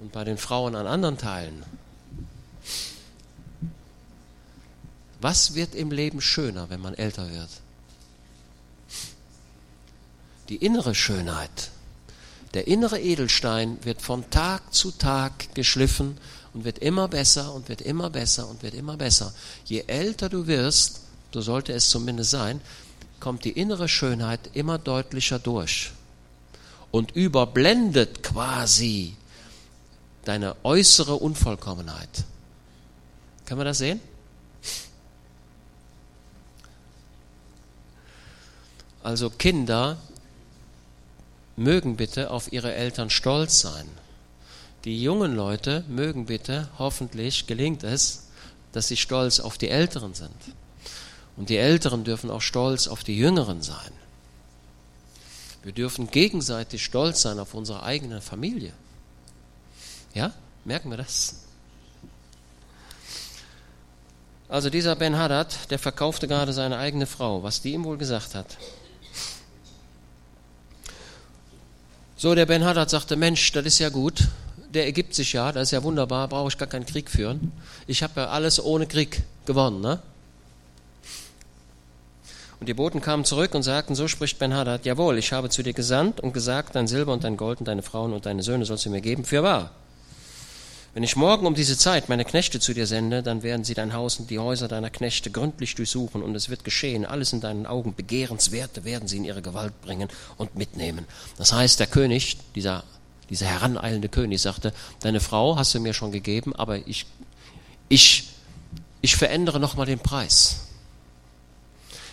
und 0.00 0.12
bei 0.12 0.24
den 0.24 0.38
Frauen 0.38 0.76
an 0.76 0.86
anderen 0.86 1.18
Teilen. 1.18 1.64
Was 5.20 5.54
wird 5.54 5.74
im 5.74 5.90
Leben 5.90 6.20
schöner, 6.20 6.70
wenn 6.70 6.80
man 6.80 6.94
älter 6.94 7.30
wird? 7.30 7.50
Die 10.48 10.56
innere 10.56 10.94
Schönheit. 10.94 11.71
Der 12.54 12.66
innere 12.66 13.00
Edelstein 13.00 13.78
wird 13.82 14.02
von 14.02 14.28
Tag 14.30 14.74
zu 14.74 14.90
Tag 14.90 15.54
geschliffen 15.54 16.18
und 16.52 16.64
wird 16.64 16.78
immer 16.78 17.08
besser 17.08 17.54
und 17.54 17.68
wird 17.68 17.80
immer 17.80 18.10
besser 18.10 18.48
und 18.48 18.62
wird 18.62 18.74
immer 18.74 18.96
besser. 18.96 19.32
Je 19.64 19.84
älter 19.86 20.28
du 20.28 20.46
wirst, 20.46 21.00
so 21.32 21.40
sollte 21.40 21.72
es 21.72 21.88
zumindest 21.88 22.30
sein, 22.30 22.60
kommt 23.20 23.44
die 23.44 23.52
innere 23.52 23.88
Schönheit 23.88 24.50
immer 24.52 24.78
deutlicher 24.78 25.38
durch 25.38 25.92
und 26.90 27.12
überblendet 27.12 28.22
quasi 28.22 29.16
deine 30.24 30.56
äußere 30.62 31.14
Unvollkommenheit. 31.14 32.24
Kann 33.46 33.56
man 33.56 33.66
das 33.66 33.78
sehen? 33.78 34.00
Also 39.02 39.30
Kinder 39.30 39.96
mögen 41.56 41.96
bitte 41.96 42.30
auf 42.30 42.52
ihre 42.52 42.74
Eltern 42.74 43.10
stolz 43.10 43.60
sein. 43.60 43.86
Die 44.84 45.02
jungen 45.02 45.34
Leute 45.34 45.84
mögen 45.88 46.26
bitte, 46.26 46.68
hoffentlich 46.78 47.46
gelingt 47.46 47.84
es, 47.84 48.28
dass 48.72 48.88
sie 48.88 48.96
stolz 48.96 49.38
auf 49.38 49.58
die 49.58 49.68
Älteren 49.68 50.14
sind. 50.14 50.30
Und 51.36 51.48
die 51.48 51.56
Älteren 51.56 52.04
dürfen 52.04 52.30
auch 52.30 52.42
stolz 52.42 52.88
auf 52.88 53.04
die 53.04 53.16
Jüngeren 53.16 53.62
sein. 53.62 53.92
Wir 55.62 55.72
dürfen 55.72 56.10
gegenseitig 56.10 56.84
stolz 56.84 57.22
sein 57.22 57.38
auf 57.38 57.54
unsere 57.54 57.82
eigene 57.84 58.20
Familie. 58.20 58.72
Ja, 60.14 60.32
merken 60.64 60.90
wir 60.90 60.96
das? 60.96 61.36
Also 64.48 64.68
dieser 64.68 64.96
Ben 64.96 65.16
Haddad, 65.16 65.70
der 65.70 65.78
verkaufte 65.78 66.28
gerade 66.28 66.52
seine 66.52 66.76
eigene 66.76 67.06
Frau, 67.06 67.42
was 67.42 67.62
die 67.62 67.72
ihm 67.72 67.84
wohl 67.84 67.96
gesagt 67.96 68.34
hat. 68.34 68.58
So, 72.22 72.36
der 72.36 72.46
Ben 72.46 72.64
Haddad 72.64 72.88
sagte, 72.88 73.16
Mensch, 73.16 73.50
das 73.50 73.66
ist 73.66 73.80
ja 73.80 73.88
gut, 73.88 74.28
der 74.72 74.84
ergibt 74.84 75.12
sich 75.12 75.32
ja, 75.32 75.50
das 75.50 75.64
ist 75.64 75.70
ja 75.72 75.82
wunderbar, 75.82 76.28
brauche 76.28 76.46
ich 76.46 76.56
gar 76.56 76.68
keinen 76.68 76.86
Krieg 76.86 77.10
führen. 77.10 77.50
Ich 77.88 78.04
habe 78.04 78.20
ja 78.20 78.28
alles 78.28 78.62
ohne 78.62 78.86
Krieg 78.86 79.24
gewonnen. 79.44 79.80
Ne? 79.80 79.98
Und 82.60 82.68
die 82.68 82.74
Boten 82.74 83.00
kamen 83.00 83.24
zurück 83.24 83.56
und 83.56 83.64
sagten, 83.64 83.96
so 83.96 84.06
spricht 84.06 84.38
Ben 84.38 84.54
Haddad, 84.54 84.84
jawohl, 84.84 85.18
ich 85.18 85.32
habe 85.32 85.48
zu 85.48 85.64
dir 85.64 85.72
gesandt 85.72 86.20
und 86.20 86.32
gesagt, 86.32 86.76
dein 86.76 86.86
Silber 86.86 87.12
und 87.12 87.24
dein 87.24 87.36
Gold 87.36 87.58
und 87.58 87.66
deine 87.66 87.82
Frauen 87.82 88.12
und 88.12 88.24
deine 88.24 88.44
Söhne 88.44 88.66
sollst 88.66 88.86
du 88.86 88.90
mir 88.90 89.00
geben, 89.00 89.24
für 89.24 89.42
wahr. 89.42 89.72
Wenn 90.94 91.04
ich 91.04 91.16
morgen 91.16 91.46
um 91.46 91.54
diese 91.54 91.78
Zeit 91.78 92.10
meine 92.10 92.26
Knechte 92.26 92.60
zu 92.60 92.74
dir 92.74 92.86
sende, 92.86 93.22
dann 93.22 93.42
werden 93.42 93.64
sie 93.64 93.72
dein 93.72 93.94
Haus 93.94 94.18
und 94.18 94.28
die 94.28 94.38
Häuser 94.38 94.68
deiner 94.68 94.90
Knechte 94.90 95.30
gründlich 95.30 95.74
durchsuchen 95.74 96.22
und 96.22 96.34
es 96.34 96.50
wird 96.50 96.64
geschehen. 96.64 97.06
Alles 97.06 97.32
in 97.32 97.40
deinen 97.40 97.64
Augen 97.64 97.94
Begehrenswerte 97.94 98.84
werden 98.84 99.08
sie 99.08 99.16
in 99.16 99.24
ihre 99.24 99.40
Gewalt 99.40 99.80
bringen 99.80 100.10
und 100.36 100.54
mitnehmen. 100.54 101.06
Das 101.38 101.54
heißt, 101.54 101.80
der 101.80 101.86
König, 101.86 102.36
dieser, 102.54 102.84
dieser 103.30 103.46
heraneilende 103.46 104.10
König, 104.10 104.42
sagte, 104.42 104.74
deine 105.00 105.20
Frau 105.20 105.56
hast 105.56 105.74
du 105.74 105.80
mir 105.80 105.94
schon 105.94 106.12
gegeben, 106.12 106.54
aber 106.54 106.86
ich, 106.86 107.06
ich, 107.88 108.28
ich 109.00 109.16
verändere 109.16 109.60
nochmal 109.60 109.86
den 109.86 109.98
Preis. 109.98 110.66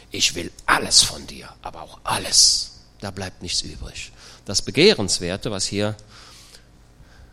Ich 0.09 0.35
will 0.35 0.51
alles 0.65 1.01
von 1.01 1.27
dir, 1.27 1.49
aber 1.61 1.81
auch 1.81 1.99
alles. 2.05 2.79
Da 3.01 3.11
bleibt 3.11 3.41
nichts 3.41 3.61
übrig. 3.61 4.13
Das 4.45 4.61
Begehrenswerte, 4.61 5.51
was 5.51 5.65
hier 5.65 5.97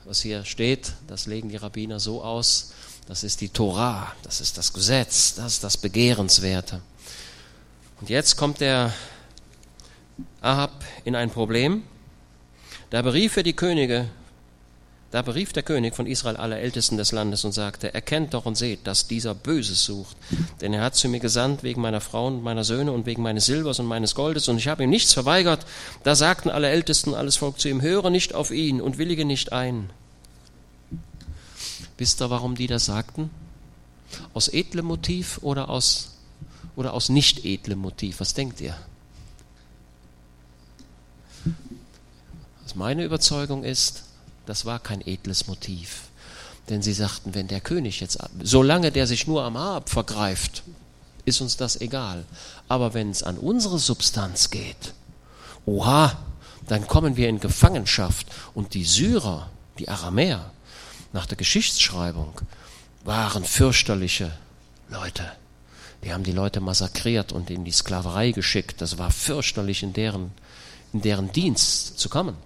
was 0.07 0.23
hier 0.23 0.45
steht, 0.45 0.93
das 1.09 1.27
legen 1.27 1.49
die 1.49 1.57
Rabbiner 1.57 1.99
so 1.99 2.23
aus, 2.23 2.73
das 3.09 3.25
ist 3.25 3.41
die 3.41 3.49
Torah, 3.49 4.13
das 4.23 4.41
ist 4.41 4.57
das 4.57 4.73
Gesetz, 4.73 5.35
das 5.35 5.55
ist 5.55 5.65
das 5.65 5.77
Begehrenswerte. 5.77 6.81
Und 8.01 8.09
jetzt 8.09 8.37
kommt 8.37 8.61
der 8.61 8.95
Ahab 10.41 10.85
in 11.05 11.17
ein 11.17 11.31
Problem. 11.31 11.83
Da 12.91 13.03
berief 13.03 13.37
er 13.37 13.43
die 13.43 13.55
Könige 13.55 14.09
da 15.17 15.23
berief 15.23 15.55
der 15.55 15.63
König 15.63 15.97
von 15.97 16.07
Israel 16.07 16.37
alle 16.37 16.59
Ältesten 16.59 16.99
des 16.99 17.11
Landes 17.11 17.43
und 17.47 17.53
sagte, 17.53 17.95
erkennt 17.95 18.35
doch 18.35 18.45
und 18.45 18.55
seht, 18.55 18.87
dass 18.87 19.09
dieser 19.09 19.35
Böses 19.35 19.83
sucht. 19.83 20.15
Denn 20.61 20.75
er 20.75 20.83
hat 20.83 20.95
zu 20.95 21.09
mir 21.09 21.21
gesandt 21.21 21.63
wegen 21.63 21.81
meiner 21.81 22.03
Frauen 22.03 22.35
und 22.35 22.43
meiner 22.43 22.65
Söhne 22.65 22.93
und 22.93 23.07
wegen 23.07 23.23
meines 23.23 23.47
Silbers 23.47 23.79
und 23.79 23.87
meines 23.87 24.15
Goldes 24.15 24.47
und 24.49 24.59
ich 24.59 24.69
habe 24.69 24.85
ihm 24.85 24.91
nichts 24.91 25.15
verweigert. 25.15 25.65
Da 26.03 26.15
sagten 26.15 26.51
alle 26.51 26.69
Ältesten, 26.69 27.15
alles 27.15 27.37
Volk 27.37 27.59
zu 27.59 27.71
ihm, 27.71 27.81
höre 27.81 28.11
nicht 28.11 28.35
auf 28.35 28.51
ihn 28.51 28.83
und 28.83 28.99
willige 28.99 29.25
nicht 29.25 29.55
ein. 29.55 29.89
Wisst 31.97 32.21
ihr, 32.21 32.29
warum 32.29 32.55
die 32.55 32.67
das 32.67 32.85
sagten? 32.85 33.31
Aus 34.35 34.49
edlem 34.49 34.85
Motiv 34.85 35.39
oder 35.41 35.71
aus, 35.71 36.11
oder 36.77 36.93
aus 36.93 37.09
nicht 37.09 37.47
edlem 37.47 37.79
Motiv? 37.79 38.21
Was 38.21 38.35
denkt 38.35 38.61
ihr? 38.61 38.77
Was 42.65 42.75
meine 42.75 43.03
Überzeugung 43.03 43.65
ist, 43.65 44.06
das 44.47 44.65
war 44.65 44.79
kein 44.79 45.07
edles 45.07 45.47
Motiv. 45.47 46.03
Denn 46.69 46.83
sie 46.83 46.93
sagten, 46.93 47.35
wenn 47.35 47.49
der 47.49 47.61
König 47.61 48.01
jetzt, 48.01 48.19
solange 48.43 48.91
der 48.91 49.07
sich 49.07 49.27
nur 49.27 49.45
am 49.45 49.57
Hab 49.59 49.89
vergreift, 49.89 50.65
ist 51.25 51.41
uns 51.41 51.57
das 51.57 51.81
egal. 51.81 52.25
Aber 52.69 52.95
wenn 52.95 53.11
es 53.11 53.23
an 53.23 53.39
unsere 53.39 53.79
Substanz 53.79 54.51
geht, 54.51 54.95
oha, 55.65 56.17
dann 56.67 56.87
kommen 56.87 57.17
wir 57.17 57.29
in 57.29 57.41
Gefangenschaft. 57.41 58.27
Und 58.55 58.75
die 58.75 58.85
Syrer, 58.85 59.51
die 59.79 59.89
Aramäer, 59.89 60.51
nach 61.13 61.27
der 61.27 61.37
Geschichtsschreibung, 61.37 62.41
waren 63.05 63.45
fürchterliche 63.45 64.33
Leute. 64.89 65.25
Die 66.05 66.13
haben 66.13 66.25
die 66.25 66.33
Leute 66.33 66.61
massakriert 66.61 67.33
und 67.33 67.51
in 67.51 67.65
die 67.65 67.73
Sklaverei 67.73 68.33
geschickt. 68.33 68.81
Das 68.81 68.99
war 68.99 69.11
fürchterlich, 69.11 69.83
in 69.83 69.93
deren, 69.93 70.33
in 70.93 71.03
deren 71.03 71.33
Dienst 71.33 71.99
zu 71.99 72.09
kommen. 72.09 72.37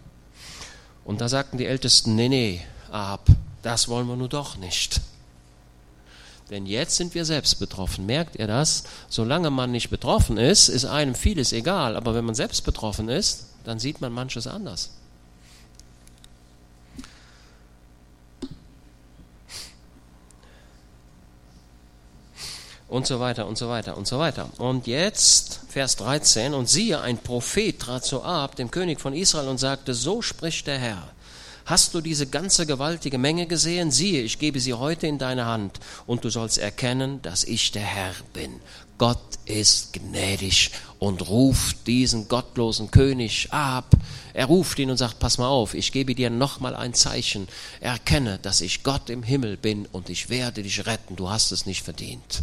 Und 1.11 1.20
da 1.20 1.29
sagten 1.29 1.59
die 1.59 1.66
Ältesten, 1.66 2.14
nee, 2.14 2.29
nee, 2.29 2.61
Ahab, 2.92 3.27
das 3.62 3.88
wollen 3.88 4.07
wir 4.07 4.14
nur 4.14 4.29
doch 4.29 4.57
nicht. 4.57 5.01
Denn 6.51 6.66
jetzt 6.66 6.94
sind 6.94 7.16
wir 7.16 7.25
selbst 7.25 7.59
betroffen. 7.59 8.07
Merkt 8.07 8.37
ihr 8.37 8.46
das? 8.46 8.85
Solange 9.09 9.51
man 9.51 9.73
nicht 9.73 9.90
betroffen 9.90 10.38
ist, 10.38 10.68
ist 10.68 10.85
einem 10.85 11.16
vieles 11.16 11.53
egal. 11.53 11.96
Aber 11.96 12.14
wenn 12.14 12.25
man 12.25 12.37
selbst 12.37 12.64
betroffen 12.64 13.09
ist, 13.09 13.46
dann 13.64 13.81
sieht 13.81 14.01
man 14.01 14.12
manches 14.12 14.46
anders. 14.46 14.90
Und 22.90 23.07
so 23.07 23.20
weiter 23.20 23.46
und 23.46 23.57
so 23.57 23.68
weiter 23.68 23.96
und 23.96 24.07
so 24.07 24.18
weiter. 24.18 24.50
Und 24.59 24.87
jetzt, 24.87 25.61
Vers 25.68 25.96
13, 25.96 26.55
und 26.55 26.68
siehe, 26.68 27.00
ein 27.00 27.18
Prophet 27.18 27.79
trat 27.79 28.05
zu 28.05 28.22
Ab, 28.22 28.57
dem 28.57 28.70
König 28.70 29.00
von 29.00 29.14
Israel, 29.14 29.48
und 29.48 29.59
sagte, 29.59 29.94
so 29.94 30.20
spricht 30.22 30.66
der 30.66 30.79
Herr. 30.79 31.09
Hast 31.66 31.94
du 31.94 32.00
diese 32.00 32.26
ganze 32.26 32.66
gewaltige 32.66 33.16
Menge 33.16 33.46
gesehen? 33.46 33.92
Siehe, 33.92 34.22
ich 34.22 34.40
gebe 34.40 34.59
sie 34.59 34.74
heute 34.74 35.07
in 35.07 35.18
deine 35.18 35.46
Hand, 35.46 35.79
und 36.07 36.24
du 36.24 36.31
sollst 36.31 36.59
erkennen, 36.59 37.22
dass 37.22 37.44
ich 37.44 37.70
der 37.70 37.83
Herr 37.83 38.12
bin. 38.33 38.61
Gott 38.98 39.38
ist 39.46 39.92
gnädig 39.92 40.72
und 40.98 41.29
ruft 41.29 41.87
diesen 41.87 42.29
gottlosen 42.29 42.90
König 42.90 43.48
ab. 43.53 43.94
Er 44.35 44.46
ruft 44.46 44.79
ihn 44.81 44.90
und 44.90 44.96
sagt, 44.96 45.20
pass 45.20 45.38
mal 45.38 45.48
auf, 45.48 45.74
ich 45.74 45.92
gebe 45.92 46.14
dir 46.14 46.29
nochmal 46.29 46.74
ein 46.74 46.92
Zeichen. 46.92 47.46
Erkenne, 47.81 48.38
dass 48.42 48.61
ich 48.61 48.83
Gott 48.83 49.09
im 49.09 49.22
Himmel 49.22 49.57
bin 49.57 49.87
und 49.87 50.11
ich 50.11 50.29
werde 50.29 50.62
dich 50.62 50.85
retten. 50.87 51.16
Du 51.16 51.31
hast 51.31 51.53
es 51.53 51.64
nicht 51.66 51.83
verdient. 51.83 52.42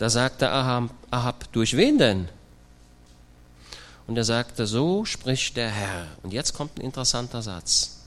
Da 0.00 0.08
sagte 0.08 0.48
Ahab, 0.50 0.94
Ahab, 1.10 1.52
durch 1.52 1.76
wen 1.76 1.98
denn? 1.98 2.26
Und 4.06 4.16
er 4.16 4.24
sagte, 4.24 4.66
so 4.66 5.04
spricht 5.04 5.58
der 5.58 5.68
Herr. 5.68 6.06
Und 6.22 6.32
jetzt 6.32 6.54
kommt 6.54 6.78
ein 6.78 6.80
interessanter 6.80 7.42
Satz. 7.42 7.98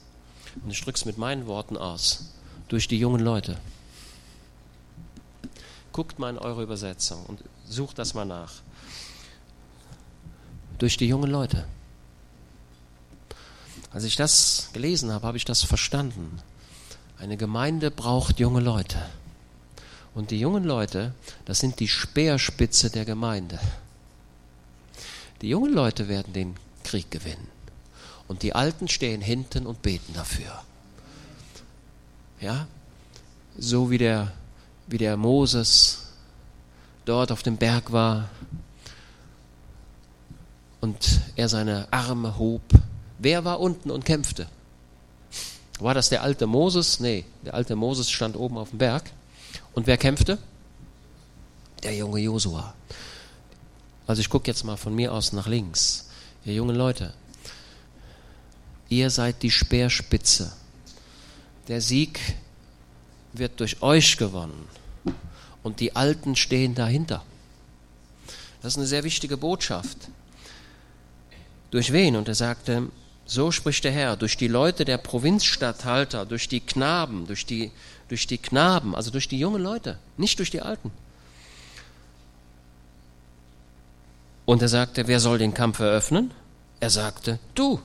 Und 0.64 0.72
ich 0.72 0.80
drücke 0.82 0.96
es 0.96 1.04
mit 1.04 1.18
meinen 1.18 1.46
Worten 1.46 1.76
aus. 1.76 2.32
Durch 2.66 2.88
die 2.88 2.98
jungen 2.98 3.20
Leute. 3.20 3.58
Guckt 5.92 6.18
mal 6.18 6.30
in 6.30 6.38
eure 6.38 6.64
Übersetzung 6.64 7.24
und 7.26 7.44
sucht 7.68 7.96
das 8.00 8.12
mal 8.12 8.24
nach. 8.24 8.54
Durch 10.78 10.96
die 10.96 11.06
jungen 11.06 11.30
Leute. 11.30 11.64
Als 13.92 14.02
ich 14.02 14.16
das 14.16 14.70
gelesen 14.72 15.12
habe, 15.12 15.28
habe 15.28 15.36
ich 15.36 15.44
das 15.44 15.62
verstanden. 15.62 16.40
Eine 17.20 17.36
Gemeinde 17.36 17.92
braucht 17.92 18.40
junge 18.40 18.58
Leute. 18.58 18.98
Und 20.14 20.30
die 20.30 20.38
jungen 20.38 20.64
Leute, 20.64 21.12
das 21.44 21.58
sind 21.58 21.80
die 21.80 21.88
Speerspitze 21.88 22.90
der 22.90 23.04
Gemeinde. 23.04 23.58
Die 25.42 25.48
jungen 25.48 25.72
Leute 25.72 26.08
werden 26.08 26.32
den 26.32 26.56
Krieg 26.84 27.10
gewinnen. 27.10 27.48
Und 28.28 28.42
die 28.42 28.54
Alten 28.54 28.88
stehen 28.88 29.20
hinten 29.20 29.66
und 29.66 29.82
beten 29.82 30.14
dafür. 30.14 30.62
Ja? 32.40 32.66
So 33.58 33.90
wie 33.90 33.98
der, 33.98 34.32
wie 34.86 34.98
der 34.98 35.16
Moses 35.16 36.04
dort 37.04 37.32
auf 37.32 37.42
dem 37.42 37.56
Berg 37.56 37.92
war 37.92 38.30
und 40.80 41.20
er 41.36 41.48
seine 41.48 41.88
Arme 41.90 42.38
hob. 42.38 42.62
Wer 43.18 43.44
war 43.44 43.60
unten 43.60 43.90
und 43.90 44.04
kämpfte? 44.04 44.46
War 45.80 45.94
das 45.94 46.08
der 46.08 46.22
alte 46.22 46.46
Moses? 46.46 47.00
Nee, 47.00 47.24
der 47.44 47.54
alte 47.54 47.74
Moses 47.74 48.10
stand 48.10 48.36
oben 48.36 48.56
auf 48.56 48.70
dem 48.70 48.78
Berg. 48.78 49.10
Und 49.74 49.86
wer 49.86 49.96
kämpfte? 49.96 50.38
Der 51.82 51.94
junge 51.94 52.20
Josua. 52.20 52.74
Also 54.06 54.20
ich 54.20 54.28
gucke 54.28 54.50
jetzt 54.50 54.64
mal 54.64 54.76
von 54.76 54.94
mir 54.94 55.12
aus 55.12 55.32
nach 55.32 55.46
links. 55.46 56.08
Ihr 56.44 56.54
jungen 56.54 56.76
Leute, 56.76 57.14
ihr 58.88 59.10
seid 59.10 59.42
die 59.42 59.50
Speerspitze. 59.50 60.52
Der 61.68 61.80
Sieg 61.80 62.20
wird 63.32 63.60
durch 63.60 63.82
euch 63.82 64.16
gewonnen. 64.16 64.68
Und 65.62 65.80
die 65.80 65.96
Alten 65.96 66.36
stehen 66.36 66.74
dahinter. 66.74 67.24
Das 68.60 68.74
ist 68.74 68.78
eine 68.78 68.86
sehr 68.86 69.04
wichtige 69.04 69.36
Botschaft. 69.36 69.96
Durch 71.70 71.92
wen? 71.92 72.16
Und 72.16 72.28
er 72.28 72.34
sagte, 72.34 72.90
so 73.26 73.50
spricht 73.50 73.84
der 73.84 73.92
Herr, 73.92 74.16
durch 74.16 74.36
die 74.36 74.48
Leute 74.48 74.84
der 74.84 74.98
Provinzstatthalter, 74.98 76.26
durch 76.26 76.48
die 76.48 76.60
Knaben, 76.60 77.26
durch 77.26 77.46
die, 77.46 77.72
durch 78.08 78.26
die 78.26 78.38
Knaben, 78.38 78.94
also 78.94 79.10
durch 79.10 79.28
die 79.28 79.38
jungen 79.38 79.62
Leute, 79.62 79.98
nicht 80.16 80.38
durch 80.38 80.50
die 80.50 80.60
Alten. 80.60 80.90
Und 84.46 84.60
er 84.62 84.68
sagte, 84.68 85.06
wer 85.06 85.20
soll 85.20 85.38
den 85.38 85.54
Kampf 85.54 85.78
eröffnen? 85.78 86.32
Er 86.80 86.90
sagte, 86.90 87.38
du. 87.54 87.80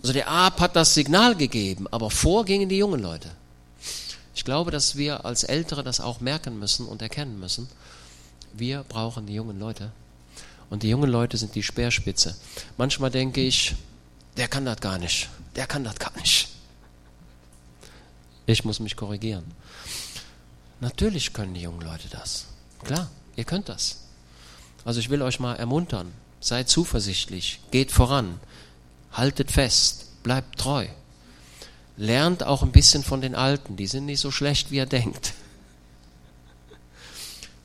Also 0.00 0.12
der 0.12 0.28
Ab 0.28 0.60
hat 0.60 0.76
das 0.76 0.94
Signal 0.94 1.34
gegeben, 1.34 1.86
aber 1.90 2.10
vor 2.10 2.44
gingen 2.44 2.68
die 2.68 2.78
jungen 2.78 3.00
Leute. 3.00 3.30
Ich 4.34 4.44
glaube, 4.44 4.70
dass 4.70 4.96
wir 4.96 5.24
als 5.24 5.44
Ältere 5.44 5.82
das 5.82 6.00
auch 6.00 6.20
merken 6.20 6.58
müssen 6.58 6.86
und 6.86 7.02
erkennen 7.02 7.38
müssen. 7.38 7.68
Wir 8.52 8.84
brauchen 8.88 9.26
die 9.26 9.34
jungen 9.34 9.58
Leute. 9.58 9.90
Und 10.70 10.82
die 10.82 10.88
jungen 10.88 11.10
Leute 11.10 11.36
sind 11.36 11.54
die 11.54 11.62
Speerspitze. 11.62 12.34
Manchmal 12.78 13.10
denke 13.10 13.40
ich, 13.42 13.74
der 14.36 14.48
kann 14.48 14.64
das 14.64 14.80
gar 14.80 14.98
nicht. 14.98 15.28
Der 15.54 15.66
kann 15.66 15.84
das 15.84 15.98
gar 15.98 16.12
nicht. 16.16 16.48
Ich 18.46 18.64
muss 18.64 18.80
mich 18.80 18.96
korrigieren. 18.96 19.44
Natürlich 20.80 21.32
können 21.32 21.54
die 21.54 21.62
jungen 21.62 21.80
Leute 21.80 22.08
das. 22.10 22.46
Klar, 22.82 23.10
ihr 23.36 23.44
könnt 23.44 23.68
das. 23.68 23.98
Also 24.84 25.00
ich 25.00 25.10
will 25.10 25.22
euch 25.22 25.38
mal 25.38 25.54
ermuntern. 25.54 26.12
Seid 26.40 26.68
zuversichtlich, 26.68 27.60
geht 27.70 27.92
voran, 27.92 28.40
haltet 29.12 29.52
fest, 29.52 30.06
bleibt 30.24 30.58
treu. 30.58 30.86
Lernt 31.96 32.42
auch 32.42 32.62
ein 32.62 32.72
bisschen 32.72 33.04
von 33.04 33.20
den 33.20 33.36
Alten, 33.36 33.76
die 33.76 33.86
sind 33.86 34.06
nicht 34.06 34.18
so 34.18 34.32
schlecht, 34.32 34.72
wie 34.72 34.76
ihr 34.76 34.86
denkt. 34.86 35.34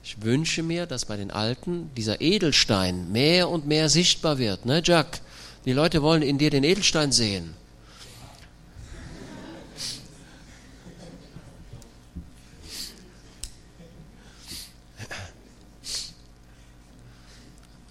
Ich 0.04 0.22
wünsche 0.22 0.62
mir, 0.62 0.86
dass 0.86 1.06
bei 1.06 1.18
den 1.18 1.32
Alten 1.32 1.90
dieser 1.98 2.22
Edelstein 2.22 3.12
mehr 3.12 3.50
und 3.50 3.66
mehr 3.66 3.90
sichtbar 3.90 4.38
wird. 4.38 4.66
Ne, 4.66 4.82
Jack? 4.86 5.22
Die 5.66 5.74
Leute 5.74 6.02
wollen 6.02 6.22
in 6.22 6.38
dir 6.38 6.50
den 6.50 6.64
Edelstein 6.64 7.12
sehen. 7.12 7.56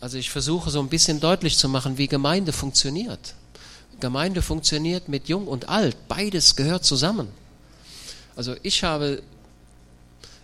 Also 0.06 0.18
ich 0.18 0.30
versuche 0.30 0.70
so 0.70 0.78
ein 0.78 0.88
bisschen 0.88 1.18
deutlich 1.18 1.58
zu 1.58 1.68
machen, 1.68 1.98
wie 1.98 2.06
Gemeinde 2.06 2.52
funktioniert. 2.52 3.34
Gemeinde 3.98 4.40
funktioniert 4.40 5.08
mit 5.08 5.28
Jung 5.28 5.48
und 5.48 5.68
Alt. 5.68 5.96
Beides 6.06 6.54
gehört 6.54 6.84
zusammen. 6.84 7.26
Also 8.36 8.54
ich 8.62 8.84
habe 8.84 9.20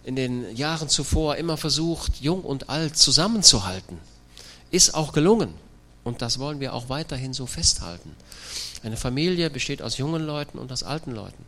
in 0.02 0.16
den 0.16 0.56
Jahren 0.56 0.88
zuvor 0.88 1.36
immer 1.36 1.56
versucht, 1.56 2.20
Jung 2.20 2.42
und 2.42 2.70
Alt 2.70 2.98
zusammenzuhalten. 2.98 3.98
Ist 4.72 4.94
auch 4.94 5.12
gelungen. 5.12 5.54
Und 6.02 6.22
das 6.22 6.40
wollen 6.40 6.58
wir 6.58 6.74
auch 6.74 6.88
weiterhin 6.88 7.32
so 7.32 7.46
festhalten. 7.46 8.16
Eine 8.82 8.96
Familie 8.96 9.48
besteht 9.48 9.80
aus 9.80 9.96
jungen 9.96 10.26
Leuten 10.26 10.58
und 10.58 10.72
aus 10.72 10.82
alten 10.82 11.12
Leuten. 11.12 11.44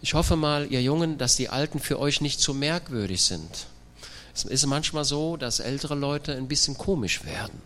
Ich 0.00 0.14
hoffe 0.14 0.36
mal, 0.36 0.66
ihr 0.72 0.80
Jungen, 0.80 1.18
dass 1.18 1.36
die 1.36 1.50
Alten 1.50 1.78
für 1.78 1.98
euch 1.98 2.22
nicht 2.22 2.40
zu 2.40 2.54
merkwürdig 2.54 3.22
sind. 3.22 3.66
Es 4.38 4.44
ist 4.44 4.66
manchmal 4.66 5.04
so, 5.04 5.36
dass 5.36 5.58
ältere 5.58 5.94
Leute 5.94 6.34
ein 6.36 6.46
bisschen 6.46 6.78
komisch 6.78 7.24
werden. 7.24 7.60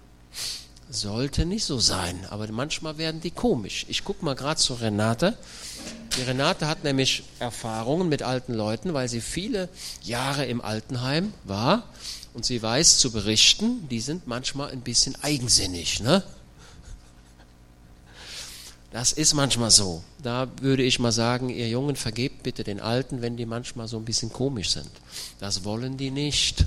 Sollte 0.90 1.44
nicht 1.44 1.64
so 1.64 1.78
sein, 1.78 2.26
aber 2.30 2.50
manchmal 2.50 2.98
werden 2.98 3.20
die 3.20 3.30
komisch. 3.30 3.86
Ich 3.88 4.04
gucke 4.04 4.24
mal 4.24 4.34
gerade 4.34 4.60
zu 4.60 4.74
Renate. 4.74 5.36
Die 6.16 6.22
Renate 6.22 6.66
hat 6.68 6.84
nämlich 6.84 7.24
Erfahrungen 7.38 8.08
mit 8.08 8.22
alten 8.22 8.54
Leuten, 8.54 8.94
weil 8.94 9.08
sie 9.08 9.20
viele 9.20 9.68
Jahre 10.02 10.46
im 10.46 10.60
Altenheim 10.60 11.32
war 11.44 11.84
und 12.34 12.44
sie 12.44 12.62
weiß 12.62 12.98
zu 12.98 13.12
berichten, 13.12 13.88
die 13.88 14.00
sind 14.00 14.26
manchmal 14.26 14.70
ein 14.70 14.80
bisschen 14.80 15.16
eigensinnig. 15.22 16.00
Ne? 16.00 16.22
Das 18.92 19.12
ist 19.12 19.32
manchmal 19.32 19.70
so. 19.70 20.04
Da 20.22 20.48
würde 20.60 20.82
ich 20.82 20.98
mal 20.98 21.12
sagen, 21.12 21.48
ihr 21.48 21.68
Jungen, 21.68 21.96
vergebt 21.96 22.42
bitte 22.42 22.62
den 22.62 22.78
Alten, 22.78 23.22
wenn 23.22 23.38
die 23.38 23.46
manchmal 23.46 23.88
so 23.88 23.96
ein 23.96 24.04
bisschen 24.04 24.30
komisch 24.30 24.70
sind. 24.70 24.90
Das 25.40 25.64
wollen 25.64 25.96
die 25.96 26.10
nicht. 26.10 26.66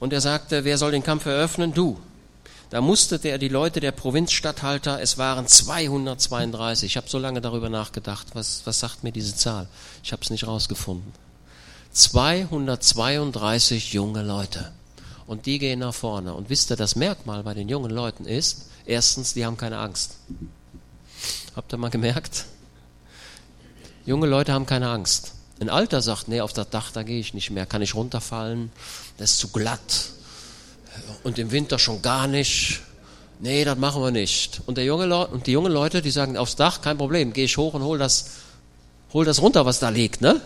Und 0.00 0.12
er 0.12 0.20
sagte, 0.20 0.64
wer 0.64 0.76
soll 0.76 0.90
den 0.90 1.04
Kampf 1.04 1.26
eröffnen? 1.26 1.72
Du. 1.72 2.00
Da 2.70 2.80
musterte 2.80 3.28
er 3.28 3.38
die 3.38 3.48
Leute 3.48 3.80
der 3.80 3.92
Provinzstatthalter, 3.92 5.00
es 5.00 5.18
waren 5.18 5.46
232. 5.46 6.90
Ich 6.90 6.96
habe 6.96 7.08
so 7.08 7.18
lange 7.18 7.40
darüber 7.40 7.68
nachgedacht, 7.68 8.28
was, 8.34 8.62
was 8.64 8.80
sagt 8.80 9.04
mir 9.04 9.12
diese 9.12 9.36
Zahl? 9.36 9.68
Ich 10.02 10.12
habe 10.12 10.22
es 10.22 10.30
nicht 10.30 10.46
rausgefunden. 10.46 11.12
232 11.92 13.92
junge 13.92 14.22
Leute. 14.22 14.72
Und 15.26 15.46
die 15.46 15.58
gehen 15.58 15.80
nach 15.80 15.94
vorne. 15.94 16.34
Und 16.34 16.48
wisst 16.48 16.70
ihr, 16.70 16.76
das 16.76 16.96
Merkmal 16.96 17.42
bei 17.42 17.54
den 17.54 17.68
jungen 17.68 17.90
Leuten 17.90 18.24
ist, 18.24 18.66
erstens, 18.90 19.34
die 19.34 19.46
haben 19.46 19.56
keine 19.56 19.78
Angst. 19.78 20.16
Habt 21.56 21.72
ihr 21.72 21.78
mal 21.78 21.90
gemerkt? 21.90 22.44
Junge 24.04 24.26
Leute 24.26 24.52
haben 24.52 24.66
keine 24.66 24.90
Angst. 24.90 25.32
Ein 25.60 25.68
Alter 25.68 26.00
sagt, 26.00 26.28
nee, 26.28 26.40
auf 26.40 26.52
das 26.52 26.70
Dach, 26.70 26.90
da 26.90 27.02
gehe 27.02 27.20
ich 27.20 27.34
nicht 27.34 27.50
mehr, 27.50 27.66
kann 27.66 27.82
ich 27.82 27.94
runterfallen, 27.94 28.72
das 29.18 29.32
ist 29.32 29.38
zu 29.38 29.48
glatt. 29.48 30.10
Und 31.22 31.38
im 31.38 31.50
Winter 31.50 31.78
schon 31.78 32.02
gar 32.02 32.26
nicht. 32.26 32.80
Nee, 33.40 33.64
das 33.64 33.78
machen 33.78 34.02
wir 34.02 34.10
nicht. 34.10 34.62
Und, 34.66 34.76
der 34.76 34.84
junge 34.84 35.26
und 35.28 35.46
die 35.46 35.52
jungen 35.52 35.72
Leute, 35.72 36.02
die 36.02 36.10
sagen, 36.10 36.36
aufs 36.36 36.56
Dach, 36.56 36.80
kein 36.82 36.98
Problem, 36.98 37.32
gehe 37.32 37.44
ich 37.44 37.56
hoch 37.56 37.74
und 37.74 37.82
hol 37.82 37.98
das, 37.98 38.30
hol 39.12 39.24
das 39.24 39.40
runter, 39.40 39.64
was 39.66 39.78
da 39.78 39.90
liegt, 39.90 40.20
ne? 40.20 40.40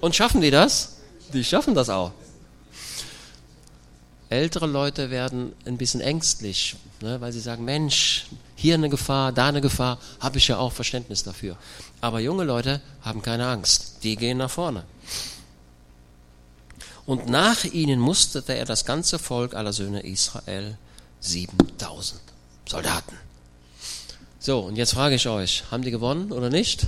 Und 0.00 0.14
schaffen 0.14 0.40
die 0.40 0.50
das? 0.50 0.96
Die 1.32 1.44
schaffen 1.44 1.74
das 1.74 1.88
auch. 1.88 2.12
Ältere 4.30 4.66
Leute 4.66 5.10
werden 5.10 5.52
ein 5.66 5.76
bisschen 5.76 6.00
ängstlich, 6.00 6.76
ne, 7.00 7.20
weil 7.20 7.32
sie 7.32 7.40
sagen, 7.40 7.64
Mensch, 7.64 8.26
hier 8.56 8.74
eine 8.74 8.88
Gefahr, 8.88 9.32
da 9.32 9.48
eine 9.48 9.60
Gefahr, 9.60 9.98
habe 10.20 10.38
ich 10.38 10.48
ja 10.48 10.58
auch 10.58 10.72
Verständnis 10.72 11.22
dafür. 11.22 11.56
Aber 12.00 12.20
junge 12.20 12.44
Leute 12.44 12.80
haben 13.02 13.22
keine 13.22 13.46
Angst, 13.46 13.98
die 14.02 14.16
gehen 14.16 14.38
nach 14.38 14.50
vorne. 14.50 14.84
Und 17.06 17.28
nach 17.28 17.64
ihnen 17.64 18.00
musterte 18.00 18.54
er 18.54 18.64
das 18.64 18.84
ganze 18.84 19.18
Volk 19.18 19.54
aller 19.54 19.72
Söhne 19.72 20.00
Israel, 20.00 20.78
7000 21.20 22.20
Soldaten. 22.66 23.16
So, 24.38 24.60
und 24.60 24.76
jetzt 24.76 24.94
frage 24.94 25.14
ich 25.14 25.28
euch, 25.28 25.64
haben 25.70 25.82
die 25.82 25.90
gewonnen 25.90 26.32
oder 26.32 26.50
nicht? 26.50 26.86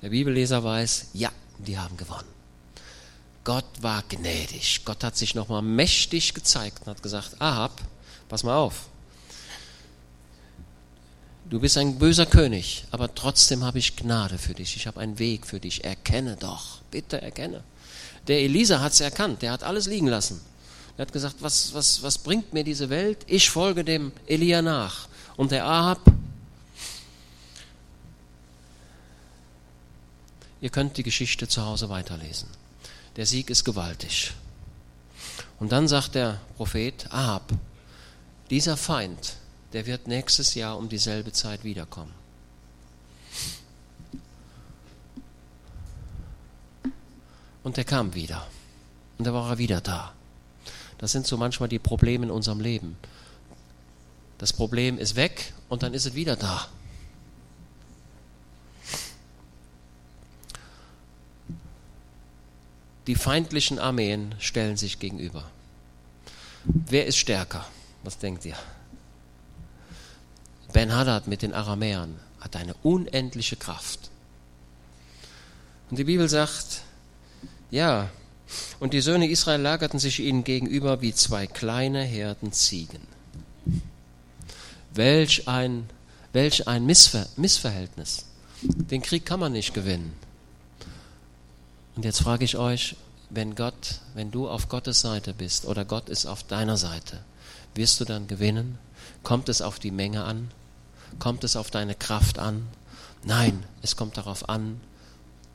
Der 0.00 0.08
Bibelleser 0.08 0.64
weiß, 0.64 1.06
ja, 1.12 1.30
die 1.58 1.78
haben 1.78 1.96
gewonnen. 1.96 2.28
Gott 3.44 3.64
war 3.80 4.02
gnädig. 4.08 4.82
Gott 4.84 5.02
hat 5.02 5.16
sich 5.16 5.34
nochmal 5.34 5.62
mächtig 5.62 6.34
gezeigt 6.34 6.80
und 6.80 6.88
hat 6.88 7.02
gesagt, 7.02 7.40
Ahab, 7.40 7.80
pass 8.28 8.44
mal 8.44 8.56
auf. 8.56 8.86
Du 11.50 11.60
bist 11.60 11.76
ein 11.76 11.98
böser 11.98 12.24
König, 12.24 12.84
aber 12.92 13.14
trotzdem 13.14 13.64
habe 13.64 13.78
ich 13.78 13.96
Gnade 13.96 14.38
für 14.38 14.54
dich. 14.54 14.76
Ich 14.76 14.86
habe 14.86 15.00
einen 15.00 15.18
Weg 15.18 15.46
für 15.46 15.60
dich. 15.60 15.84
Erkenne 15.84 16.36
doch. 16.36 16.80
Bitte 16.90 17.20
erkenne. 17.20 17.62
Der 18.28 18.40
Elisa 18.40 18.80
hat 18.80 18.92
es 18.92 19.00
erkannt. 19.00 19.42
Der 19.42 19.50
hat 19.50 19.62
alles 19.62 19.86
liegen 19.86 20.06
lassen. 20.06 20.40
Er 20.96 21.02
hat 21.02 21.12
gesagt, 21.12 21.36
was, 21.40 21.74
was, 21.74 22.02
was 22.02 22.18
bringt 22.18 22.52
mir 22.52 22.64
diese 22.64 22.90
Welt? 22.90 23.18
Ich 23.26 23.50
folge 23.50 23.84
dem 23.84 24.12
Elia 24.26 24.62
nach. 24.62 25.08
Und 25.36 25.50
der 25.50 25.64
Ahab, 25.64 26.00
Ihr 30.62 30.70
könnt 30.70 30.96
die 30.96 31.02
Geschichte 31.02 31.48
zu 31.48 31.66
Hause 31.66 31.88
weiterlesen. 31.88 32.48
Der 33.16 33.26
Sieg 33.26 33.50
ist 33.50 33.64
gewaltig. 33.64 34.32
Und 35.58 35.72
dann 35.72 35.86
sagt 35.86 36.14
der 36.14 36.40
Prophet 36.56 37.06
Ahab, 37.12 37.52
dieser 38.50 38.76
Feind, 38.76 39.36
der 39.72 39.86
wird 39.86 40.08
nächstes 40.08 40.54
Jahr 40.54 40.76
um 40.76 40.88
dieselbe 40.88 41.32
Zeit 41.32 41.64
wiederkommen. 41.64 42.12
Und 47.62 47.78
er 47.78 47.84
kam 47.84 48.14
wieder. 48.14 48.46
Und 49.18 49.26
da 49.26 49.32
war 49.32 49.50
er 49.50 49.58
wieder 49.58 49.80
da. 49.80 50.12
Das 50.98 51.12
sind 51.12 51.26
so 51.26 51.36
manchmal 51.36 51.68
die 51.68 51.78
Probleme 51.78 52.26
in 52.26 52.30
unserem 52.30 52.60
Leben. 52.60 52.96
Das 54.38 54.52
Problem 54.52 54.98
ist 54.98 55.16
weg 55.16 55.52
und 55.68 55.82
dann 55.82 55.94
ist 55.94 56.06
es 56.06 56.14
wieder 56.14 56.36
da. 56.36 56.66
Die 63.06 63.14
feindlichen 63.16 63.78
Armeen 63.78 64.34
stellen 64.38 64.76
sich 64.76 64.98
gegenüber. 64.98 65.44
Wer 66.64 67.06
ist 67.06 67.16
stärker? 67.16 67.66
Was 68.04 68.18
denkt 68.18 68.44
ihr? 68.44 68.56
Ben-Hadad 70.72 71.26
mit 71.26 71.42
den 71.42 71.52
Aramäern 71.52 72.18
hat 72.40 72.56
eine 72.56 72.74
unendliche 72.82 73.56
Kraft. 73.56 74.10
Und 75.90 75.98
die 75.98 76.04
Bibel 76.04 76.28
sagt, 76.28 76.82
ja, 77.70 78.08
und 78.80 78.92
die 78.92 79.00
Söhne 79.00 79.28
Israel 79.28 79.60
lagerten 79.60 79.98
sich 79.98 80.20
ihnen 80.20 80.44
gegenüber 80.44 81.00
wie 81.00 81.14
zwei 81.14 81.46
kleine 81.46 82.02
Herden 82.02 82.52
Ziegen. 82.52 83.06
Welch 84.94 85.48
ein, 85.48 85.88
welch 86.32 86.68
ein 86.68 86.86
Missver 86.86 87.26
Missverhältnis. 87.36 88.26
Den 88.62 89.02
Krieg 89.02 89.26
kann 89.26 89.40
man 89.40 89.52
nicht 89.52 89.74
gewinnen. 89.74 90.12
Und 91.94 92.04
jetzt 92.04 92.22
frage 92.22 92.44
ich 92.44 92.56
euch, 92.56 92.96
wenn 93.30 93.54
Gott, 93.54 94.00
wenn 94.14 94.30
du 94.30 94.48
auf 94.48 94.68
Gottes 94.68 95.00
Seite 95.00 95.34
bist 95.34 95.64
oder 95.64 95.84
Gott 95.84 96.08
ist 96.08 96.26
auf 96.26 96.42
deiner 96.42 96.76
Seite, 96.76 97.20
wirst 97.74 98.00
du 98.00 98.04
dann 98.04 98.26
gewinnen? 98.26 98.78
Kommt 99.22 99.48
es 99.48 99.62
auf 99.62 99.78
die 99.78 99.90
Menge 99.90 100.24
an? 100.24 100.50
Kommt 101.18 101.44
es 101.44 101.56
auf 101.56 101.70
deine 101.70 101.94
Kraft 101.94 102.38
an? 102.38 102.66
Nein, 103.24 103.64
es 103.82 103.96
kommt 103.96 104.16
darauf 104.16 104.48
an, 104.48 104.80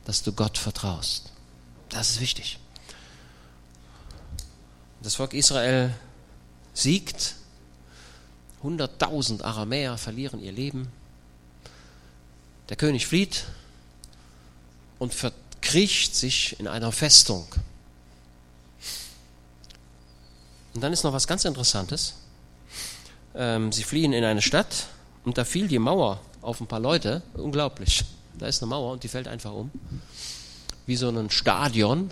dass 0.04 0.22
du 0.22 0.32
Gott 0.32 0.58
vertraust. 0.58 1.30
Das 1.88 2.10
ist 2.10 2.20
wichtig. 2.20 2.58
Das 5.02 5.16
Volk 5.16 5.34
Israel 5.34 5.94
siegt, 6.74 7.34
100.000 8.64 9.42
Aramäer 9.42 9.98
verlieren 9.98 10.42
ihr 10.42 10.52
Leben, 10.52 10.88
der 12.68 12.76
König 12.76 13.06
flieht 13.06 13.44
und 14.98 15.14
verkriecht 15.60 16.14
sich 16.14 16.58
in 16.60 16.68
einer 16.68 16.92
Festung. 16.92 17.46
Und 20.74 20.80
dann 20.80 20.92
ist 20.92 21.02
noch 21.02 21.12
was 21.12 21.26
ganz 21.26 21.44
Interessantes. 21.44 22.14
Ähm, 23.34 23.72
sie 23.72 23.82
fliehen 23.82 24.12
in 24.12 24.24
eine 24.24 24.40
Stadt 24.40 24.86
und 25.24 25.36
da 25.36 25.44
fiel 25.44 25.68
die 25.68 25.78
Mauer 25.78 26.20
auf 26.42 26.60
ein 26.60 26.66
paar 26.66 26.80
Leute. 26.80 27.22
Unglaublich. 27.34 28.04
Da 28.38 28.46
ist 28.46 28.62
eine 28.62 28.70
Mauer 28.70 28.92
und 28.92 29.02
die 29.02 29.08
fällt 29.08 29.28
einfach 29.28 29.52
um. 29.52 29.70
Wie 30.86 30.96
so 30.96 31.08
ein 31.08 31.30
Stadion, 31.30 32.10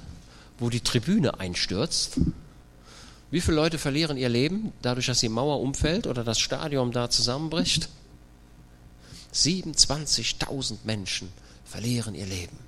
wo 0.59 0.69
die 0.69 0.81
Tribüne 0.81 1.39
einstürzt. 1.39 2.19
Wie 3.31 3.41
viele 3.41 3.57
Leute 3.57 3.79
verlieren 3.79 4.17
ihr 4.17 4.29
Leben 4.29 4.73
dadurch, 4.83 5.07
dass 5.07 5.21
die 5.21 5.29
Mauer 5.29 5.61
umfällt 5.61 6.07
oder 6.07 6.25
das 6.25 6.41
Stadion 6.41 6.93
da 6.93 7.09
zusammenbricht? 7.09 7.89
27.000 9.33 10.79
Menschen 10.85 11.33
verlieren 11.65 12.15
ihr 12.15 12.27
Leben. 12.27 12.67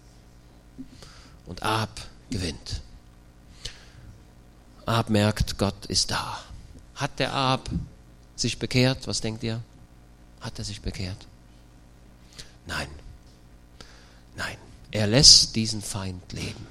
Und 1.48 1.62
Ab 1.62 2.00
gewinnt. 2.30 2.82
Ab 4.86 5.10
merkt, 5.10 5.58
Gott 5.58 5.86
ist 5.86 6.10
da. 6.10 6.38
Hat 6.94 7.18
der 7.18 7.32
Ab 7.32 7.68
sich 8.36 8.58
bekehrt? 8.58 9.06
Was 9.06 9.20
denkt 9.20 9.42
ihr? 9.42 9.60
Hat 10.40 10.58
er 10.58 10.64
sich 10.64 10.80
bekehrt? 10.80 11.26
Nein. 12.66 12.88
Nein. 14.36 14.56
Er 14.90 15.06
lässt 15.06 15.56
diesen 15.56 15.82
Feind 15.82 16.32
leben. 16.32 16.66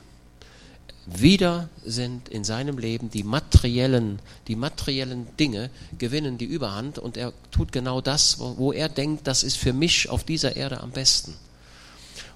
Wieder 1.06 1.70
sind 1.86 2.28
in 2.28 2.44
seinem 2.44 2.78
Leben 2.78 3.10
die 3.10 3.24
materiellen, 3.24 4.20
die 4.48 4.58
materiellen 4.58 5.28
Dinge 5.38 5.70
gewinnen 5.98 6.38
die 6.38 6.46
Überhand 6.46 7.00
und 7.00 7.16
er 7.16 7.32
tut 7.52 7.72
genau 7.72 8.02
das, 8.02 8.40
wo 8.40 8.74
er 8.74 8.90
denkt, 8.90 9.26
das 9.26 9.44
ist 9.44 9.58
für 9.58 9.72
mich 9.72 10.10
auf 10.10 10.26
dieser 10.26 10.58
Erde 10.58 10.82
am 10.82 10.92
besten. 10.92 11.34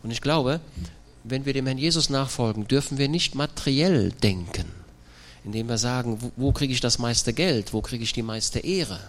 Und 0.03 0.11
ich 0.11 0.21
glaube, 0.21 0.61
wenn 1.23 1.45
wir 1.45 1.53
dem 1.53 1.65
Herrn 1.65 1.77
Jesus 1.77 2.09
nachfolgen, 2.09 2.67
dürfen 2.67 2.97
wir 2.97 3.07
nicht 3.07 3.35
materiell 3.35 4.11
denken 4.11 4.65
indem 5.43 5.69
wir 5.69 5.77
sagen, 5.77 6.17
wo, 6.21 6.31
wo 6.35 6.51
kriege 6.51 6.73
ich 6.73 6.81
das 6.81 6.99
meiste 6.99 7.33
Geld, 7.33 7.73
wo 7.73 7.81
kriege 7.81 8.03
ich 8.03 8.13
die 8.13 8.21
meiste 8.21 8.59
Ehre, 8.59 8.99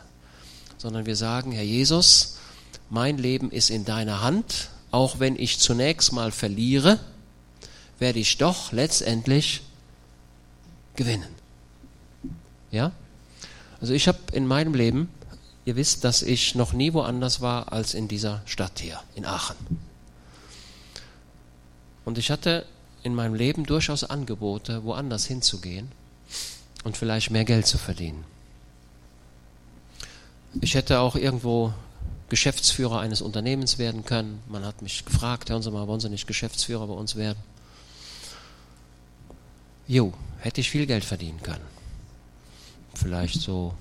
sondern 0.79 1.07
wir 1.07 1.17
sagen, 1.17 1.53
Herr 1.53 1.63
Jesus, 1.63 2.39
mein 2.91 3.19
Leben 3.19 3.51
ist 3.51 3.71
in 3.71 3.85
deiner 3.85 4.23
Hand, 4.23 4.71
auch 4.91 5.21
wenn 5.21 5.39
ich 5.39 5.59
zunächst 5.59 6.13
mal 6.13 6.33
verliere, 6.33 6.99
werde 7.99 8.19
ich 8.19 8.39
doch 8.39 8.73
letztendlich 8.73 9.63
gewinnen. 10.97 11.29
Ja? 12.71 12.93
Also 13.81 13.95
ich 13.95 14.09
habe 14.09 14.19
in 14.33 14.47
meinem 14.47 14.75
Leben, 14.75 15.09
ihr 15.65 15.77
wisst, 15.77 16.05
dass 16.05 16.23
ich 16.23 16.55
noch 16.55 16.73
nie 16.73 16.93
woanders 16.93 17.41
war 17.41 17.73
als 17.73 17.95
in 17.95 18.09
dieser 18.09 18.43
Stadt 18.47 18.81
hier, 18.81 19.01
in 19.15 19.25
Aachen. 19.25 19.57
Und 22.05 22.19
ich 22.19 22.31
hatte 22.31 22.67
in 23.03 23.15
meinem 23.15 23.35
Leben 23.35 23.65
durchaus 23.65 24.05
Angebote, 24.05 24.85
woanders 24.85 25.27
hinzugehen 25.27 25.91
und 26.85 26.97
vielleicht 26.97 27.31
mehr 27.31 27.45
Geld 27.45 27.67
zu 27.67 27.79
verdienen. 27.79 28.25
Ich 30.61 30.75
hätte 30.75 31.01
auch 31.01 31.17
irgendwo 31.17 31.73
Geschäftsführer 32.29 33.01
eines 33.01 33.23
Unternehmens 33.23 33.79
werden 33.79 34.05
können. 34.05 34.43
Man 34.49 34.65
hat 34.65 34.83
mich 34.83 35.05
gefragt, 35.05 35.51
hören 35.51 35.63
Sie 35.63 35.71
mal, 35.71 35.87
wollen 35.87 36.01
Sie 36.01 36.09
nicht 36.09 36.27
Geschäftsführer 36.27 36.87
bei 36.87 36.95
uns 36.95 37.17
werden? 37.17 37.39
Jo, 39.87 40.13
hätte 40.39 40.61
ich 40.61 40.71
viel 40.71 40.87
Geld 40.87 41.05
verdienen 41.05 41.43
können. 41.43 41.65
Vielleicht 42.95 43.41
so, 43.41 43.75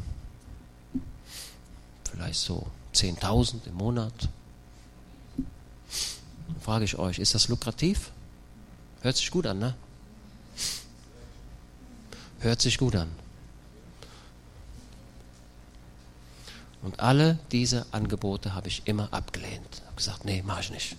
vielleicht 2.12 2.40
so 2.40 2.68
10.000 2.94 3.68
im 3.68 3.76
Monat. 3.76 4.30
Frage 6.60 6.86
ich 6.86 6.98
euch, 6.98 7.20
ist 7.20 7.34
das 7.36 7.48
lukrativ? 7.48 8.12
Hört 9.02 9.18
sich 9.18 9.32
gut 9.32 9.48
an, 9.48 9.60
ne? 9.60 9.76
Hört 12.40 12.62
sich 12.62 12.78
gut 12.78 12.96
an. 12.96 13.10
Und 16.82 17.00
alle 17.00 17.38
diese 17.52 17.86
Angebote 17.92 18.56
habe 18.56 18.68
ich 18.68 18.82
immer 18.86 19.10
abgelehnt. 19.12 19.68
Ich 19.74 19.82
habe 19.86 19.96
gesagt, 19.96 20.26
nee, 20.26 20.42
mache 20.42 20.62
ich 20.62 20.72
nicht. 20.72 20.96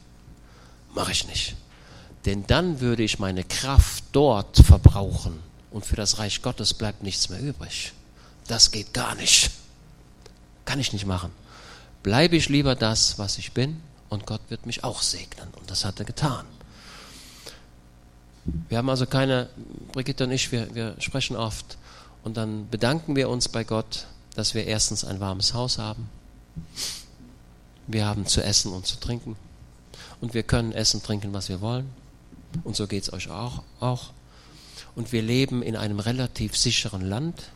Mache 0.94 1.12
ich 1.12 1.26
nicht. 1.26 1.56
Denn 2.24 2.46
dann 2.46 2.80
würde 2.80 3.02
ich 3.02 3.18
meine 3.18 3.42
Kraft 3.42 4.04
dort 4.12 4.58
verbrauchen 4.58 5.40
und 5.72 5.84
für 5.84 5.96
das 5.96 6.18
Reich 6.18 6.42
Gottes 6.42 6.74
bleibt 6.74 7.02
nichts 7.02 7.28
mehr 7.28 7.40
übrig. 7.40 7.92
Das 8.46 8.70
geht 8.70 8.94
gar 8.94 9.16
nicht. 9.16 9.50
Kann 10.64 10.78
ich 10.78 10.92
nicht 10.92 11.06
machen. 11.06 11.32
Bleibe 12.04 12.36
ich 12.36 12.48
lieber 12.48 12.76
das, 12.76 13.18
was 13.18 13.38
ich 13.38 13.52
bin 13.52 13.80
und 14.12 14.26
Gott 14.26 14.42
wird 14.48 14.66
mich 14.66 14.84
auch 14.84 15.02
segnen. 15.02 15.48
Und 15.58 15.70
das 15.70 15.84
hat 15.84 15.98
er 15.98 16.04
getan. 16.04 16.44
Wir 18.68 18.78
haben 18.78 18.90
also 18.90 19.06
keine, 19.06 19.48
Brigitte 19.92 20.24
und 20.24 20.32
ich, 20.32 20.52
wir, 20.52 20.74
wir 20.74 20.96
sprechen 20.98 21.36
oft 21.36 21.78
und 22.24 22.36
dann 22.36 22.68
bedanken 22.68 23.16
wir 23.16 23.28
uns 23.28 23.48
bei 23.48 23.64
Gott, 23.64 24.06
dass 24.34 24.54
wir 24.54 24.66
erstens 24.66 25.04
ein 25.04 25.20
warmes 25.20 25.54
Haus 25.54 25.78
haben. 25.78 26.08
Wir 27.86 28.06
haben 28.06 28.26
zu 28.26 28.42
essen 28.42 28.72
und 28.72 28.86
zu 28.86 28.98
trinken. 28.98 29.36
Und 30.20 30.34
wir 30.34 30.42
können 30.42 30.72
essen, 30.72 31.02
trinken, 31.02 31.32
was 31.32 31.48
wir 31.48 31.60
wollen. 31.60 31.90
Und 32.64 32.76
so 32.76 32.86
geht 32.86 33.02
es 33.04 33.12
euch 33.12 33.30
auch, 33.30 33.62
auch. 33.80 34.10
Und 34.94 35.12
wir 35.12 35.22
leben 35.22 35.62
in 35.62 35.76
einem 35.76 36.00
relativ 36.00 36.56
sicheren 36.56 37.02
Land. 37.02 37.50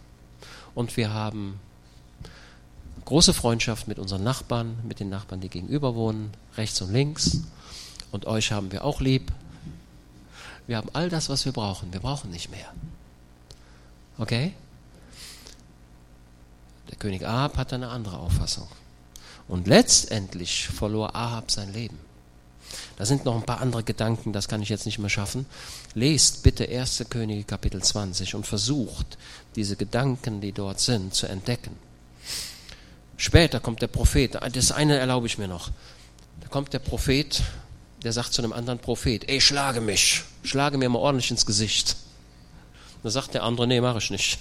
Und 0.74 0.96
wir 0.96 1.12
haben 1.12 1.60
große 3.06 3.32
Freundschaft 3.32 3.88
mit 3.88 3.98
unseren 3.98 4.22
Nachbarn, 4.22 4.76
mit 4.86 5.00
den 5.00 5.08
Nachbarn, 5.08 5.40
die 5.40 5.48
gegenüber 5.48 5.94
wohnen, 5.94 6.30
rechts 6.56 6.82
und 6.82 6.92
links. 6.92 7.40
Und 8.10 8.26
euch 8.26 8.52
haben 8.52 8.70
wir 8.72 8.84
auch 8.84 9.00
lieb. 9.00 9.32
Wir 10.66 10.76
haben 10.76 10.90
all 10.92 11.08
das, 11.08 11.28
was 11.28 11.44
wir 11.44 11.52
brauchen. 11.52 11.92
Wir 11.92 12.00
brauchen 12.00 12.30
nicht 12.30 12.50
mehr. 12.50 12.66
Okay? 14.18 14.52
Der 16.90 16.96
König 16.96 17.26
Ahab 17.26 17.56
hatte 17.56 17.76
eine 17.76 17.88
andere 17.88 18.18
Auffassung. 18.18 18.68
Und 19.48 19.68
letztendlich 19.68 20.66
verlor 20.66 21.14
Ahab 21.14 21.50
sein 21.50 21.72
Leben. 21.72 21.98
Da 22.96 23.06
sind 23.06 23.24
noch 23.24 23.36
ein 23.36 23.44
paar 23.46 23.60
andere 23.60 23.84
Gedanken, 23.84 24.32
das 24.32 24.48
kann 24.48 24.62
ich 24.62 24.68
jetzt 24.68 24.86
nicht 24.86 24.98
mehr 24.98 25.10
schaffen. 25.10 25.46
Lest 25.94 26.42
bitte 26.42 26.68
1. 26.68 27.04
Könige 27.08 27.44
Kapitel 27.44 27.80
20 27.82 28.34
und 28.34 28.46
versucht, 28.46 29.18
diese 29.54 29.76
Gedanken, 29.76 30.40
die 30.40 30.50
dort 30.50 30.80
sind, 30.80 31.14
zu 31.14 31.28
entdecken. 31.28 31.85
Später 33.16 33.60
kommt 33.60 33.82
der 33.82 33.86
Prophet, 33.86 34.38
das 34.52 34.72
eine 34.72 34.98
erlaube 34.98 35.26
ich 35.26 35.38
mir 35.38 35.48
noch. 35.48 35.70
Da 36.40 36.48
kommt 36.48 36.72
der 36.72 36.78
Prophet 36.78 37.42
der 38.06 38.12
sagt 38.12 38.32
zu 38.32 38.40
einem 38.40 38.52
anderen 38.52 38.78
Prophet, 38.78 39.28
ey, 39.28 39.40
schlage 39.40 39.80
mich, 39.80 40.22
schlage 40.44 40.78
mir 40.78 40.88
mal 40.88 41.00
ordentlich 41.00 41.32
ins 41.32 41.44
Gesicht. 41.44 41.96
Da 43.02 43.10
sagt 43.10 43.34
der 43.34 43.42
andere, 43.42 43.66
nee, 43.66 43.80
mache 43.80 43.98
ich 43.98 44.10
nicht. 44.10 44.38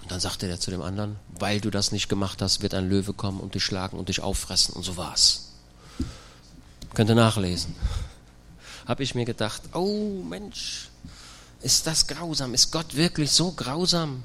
Und 0.00 0.10
dann 0.10 0.18
sagte 0.18 0.48
er 0.48 0.58
zu 0.58 0.70
dem 0.70 0.80
anderen, 0.80 1.16
weil 1.38 1.60
du 1.60 1.70
das 1.70 1.92
nicht 1.92 2.08
gemacht 2.08 2.40
hast, 2.40 2.62
wird 2.62 2.72
ein 2.72 2.88
Löwe 2.88 3.12
kommen 3.12 3.40
und 3.40 3.54
dich 3.54 3.62
schlagen 3.62 3.98
und 3.98 4.08
dich 4.08 4.22
auffressen. 4.22 4.74
Und 4.74 4.84
so 4.84 4.96
war's. 4.96 5.50
Könnt 6.94 7.10
ihr 7.10 7.14
nachlesen. 7.14 7.74
Habe 8.86 9.02
ich 9.02 9.14
mir 9.14 9.26
gedacht, 9.26 9.60
oh 9.74 10.22
Mensch, 10.22 10.88
Ist 11.62 11.86
das 11.86 12.06
grausam? 12.06 12.54
Ist 12.54 12.70
Gott 12.70 12.96
wirklich 12.96 13.30
so 13.30 13.52
grausam? 13.52 14.24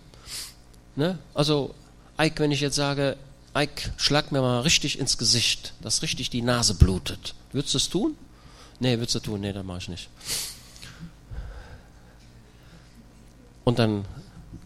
Ne? 0.95 1.17
Also, 1.33 1.73
Ike, 2.19 2.39
wenn 2.39 2.51
ich 2.51 2.61
jetzt 2.61 2.75
sage, 2.75 3.17
Ike, 3.55 3.91
schlag 3.97 4.31
mir 4.31 4.41
mal 4.41 4.61
richtig 4.61 4.99
ins 4.99 5.17
Gesicht, 5.17 5.73
dass 5.81 6.01
richtig 6.01 6.29
die 6.29 6.41
Nase 6.41 6.75
blutet. 6.75 7.35
Würdest 7.51 7.73
du 7.73 7.77
es 7.77 7.89
tun? 7.89 8.17
Nee, 8.79 8.97
würdest 8.97 9.15
du 9.15 9.19
tun? 9.19 9.41
Nee, 9.41 9.53
dann 9.53 9.65
mach 9.65 9.77
ich 9.77 9.89
nicht. 9.89 10.09
Und 13.63 13.79
dann 13.79 14.05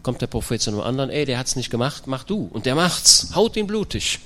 kommt 0.02 0.20
der 0.20 0.26
Prophet 0.26 0.60
zu 0.60 0.70
einem 0.70 0.80
anderen, 0.80 1.10
ey, 1.10 1.24
der 1.24 1.38
hat's 1.38 1.56
nicht 1.56 1.70
gemacht, 1.70 2.06
mach 2.06 2.24
du. 2.24 2.48
Und 2.52 2.66
der 2.66 2.74
macht's, 2.74 3.34
haut 3.34 3.56
ihn 3.56 3.66
blutig. 3.66 4.20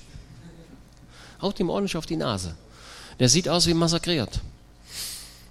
Haut 1.40 1.60
ihm 1.60 1.70
ordentlich 1.70 1.96
auf 1.96 2.06
die 2.06 2.16
Nase. 2.16 2.54
Der 3.18 3.28
sieht 3.28 3.48
aus 3.48 3.66
wie 3.66 3.74
massakriert. 3.74 4.40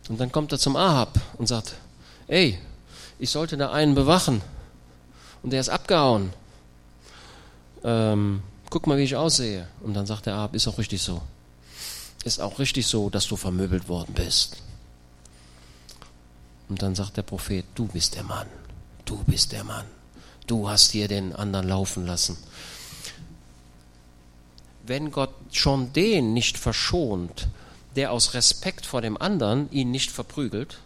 Und 0.10 0.20
dann 0.20 0.32
kommt 0.32 0.52
er 0.52 0.60
zum 0.60 0.76
Ahab 0.76 1.20
und 1.38 1.48
sagt, 1.48 1.76
ey, 2.28 2.60
ich 3.20 3.30
sollte 3.30 3.58
da 3.58 3.72
einen 3.72 3.96
bewachen. 3.96 4.42
Und 5.44 5.52
der 5.52 5.62
ist 5.62 5.70
abgehauen. 5.70 6.34
Ähm, 7.84 8.42
guck 8.70 8.88
mal, 8.88 8.98
wie 8.98 9.04
ich 9.04 9.16
aussehe. 9.16 9.68
Und 9.82 9.94
dann 9.94 10.06
sagt 10.06 10.26
der 10.26 10.36
Ahab, 10.36 10.56
ist 10.56 10.68
auch 10.68 10.78
richtig 10.78 11.02
so. 11.02 11.22
Ist 12.24 12.40
auch 12.40 12.60
richtig 12.60 12.88
so, 12.88 13.10
dass 13.10 13.28
du 13.28 13.36
vermöbelt 13.36 13.90
worden 13.90 14.14
bist. 14.14 14.58
Und 16.70 16.82
dann 16.82 16.96
sagt 16.96 17.18
der 17.18 17.24
Prophet, 17.24 17.66
du 17.76 17.86
bist 17.88 18.16
der 18.16 18.24
Mann. 18.24 18.48
Du 19.06 19.24
bist 19.26 19.52
der 19.52 19.64
Mann. 19.64 19.86
Du 20.48 20.70
hast 20.70 20.92
hier 20.92 21.08
den 21.08 21.36
anderen 21.36 21.68
laufen 21.68 22.06
lassen. 22.06 22.38
Wenn 24.86 25.12
Gott 25.12 25.34
schon 25.52 25.94
den 25.94 26.34
nicht 26.34 26.58
verschont, 26.58 27.48
der 27.96 28.12
aus 28.12 28.34
Respekt 28.34 28.86
vor 28.86 29.02
dem 29.02 29.18
anderen 29.18 29.72
ihn 29.72 29.92
nicht 29.92 30.12
verprügelt, 30.12 30.80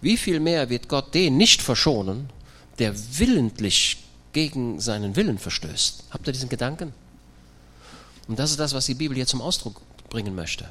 wie 0.00 0.16
viel 0.16 0.40
mehr 0.40 0.68
wird 0.68 0.88
Gott 0.88 1.14
den 1.14 1.36
nicht 1.36 1.62
verschonen, 1.62 2.30
der 2.78 2.94
willentlich 3.18 3.98
gegen 4.36 4.80
seinen 4.80 5.16
Willen 5.16 5.38
verstößt? 5.38 6.04
Habt 6.10 6.26
ihr 6.26 6.32
diesen 6.34 6.50
Gedanken? 6.50 6.92
Und 8.28 8.38
das 8.38 8.50
ist 8.50 8.60
das, 8.60 8.74
was 8.74 8.84
die 8.84 8.92
Bibel 8.92 9.16
hier 9.16 9.26
zum 9.26 9.40
Ausdruck 9.40 9.80
bringen 10.10 10.34
möchte 10.34 10.68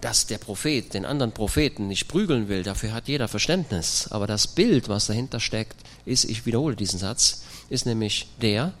dass 0.00 0.26
der 0.26 0.36
Prophet 0.36 0.92
den 0.92 1.06
anderen 1.06 1.32
Propheten 1.32 1.88
nicht 1.88 2.08
prügeln 2.08 2.48
will, 2.48 2.62
dafür 2.62 2.92
hat 2.92 3.08
jeder 3.08 3.26
Verständnis. 3.26 4.08
Aber 4.10 4.26
das 4.26 4.46
Bild, 4.48 4.90
was 4.90 5.06
dahinter 5.06 5.40
steckt, 5.40 5.76
ist, 6.04 6.24
ich 6.24 6.44
wiederhole 6.44 6.76
diesen 6.76 6.98
Satz, 6.98 7.42
ist 7.70 7.86
nämlich 7.86 8.28
der, 8.42 8.74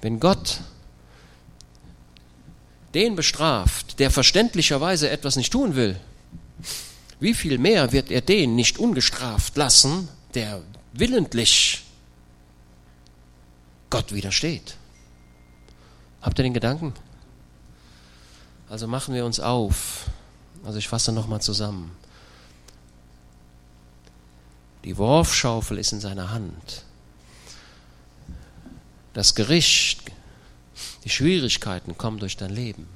wenn 0.00 0.18
Gott 0.18 0.60
den 2.94 3.16
bestraft, 3.16 3.98
der 3.98 4.10
verständlicherweise 4.10 5.10
etwas 5.10 5.36
nicht 5.36 5.52
tun 5.52 5.76
will, 5.76 6.00
wie 7.20 7.34
viel 7.34 7.58
mehr 7.58 7.92
wird 7.92 8.10
er 8.10 8.22
den 8.22 8.54
nicht 8.54 8.78
ungestraft 8.78 9.58
lassen, 9.58 10.08
der 10.32 10.62
willentlich 10.94 11.81
Gott 13.92 14.14
widersteht? 14.14 14.78
Habt 16.22 16.38
ihr 16.38 16.44
den 16.44 16.54
Gedanken? 16.54 16.94
Also 18.70 18.88
machen 18.88 19.14
wir 19.14 19.26
uns 19.26 19.38
auf. 19.38 20.06
Also 20.64 20.78
ich 20.78 20.88
fasse 20.88 21.12
nochmal 21.12 21.42
zusammen. 21.42 21.94
Die 24.84 24.96
Worfschaufel 24.96 25.76
ist 25.76 25.92
in 25.92 26.00
seiner 26.00 26.30
Hand. 26.30 26.84
Das 29.12 29.34
Gericht, 29.34 30.00
die 31.04 31.10
Schwierigkeiten 31.10 31.98
kommen 31.98 32.18
durch 32.18 32.38
dein 32.38 32.48
Leben. 32.50 32.88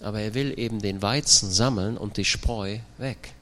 Aber 0.00 0.20
er 0.20 0.32
will 0.32 0.58
eben 0.58 0.80
den 0.80 1.02
Weizen 1.02 1.50
sammeln 1.50 1.98
und 1.98 2.16
die 2.16 2.24
Spreu 2.24 2.78
weg. 2.96 3.34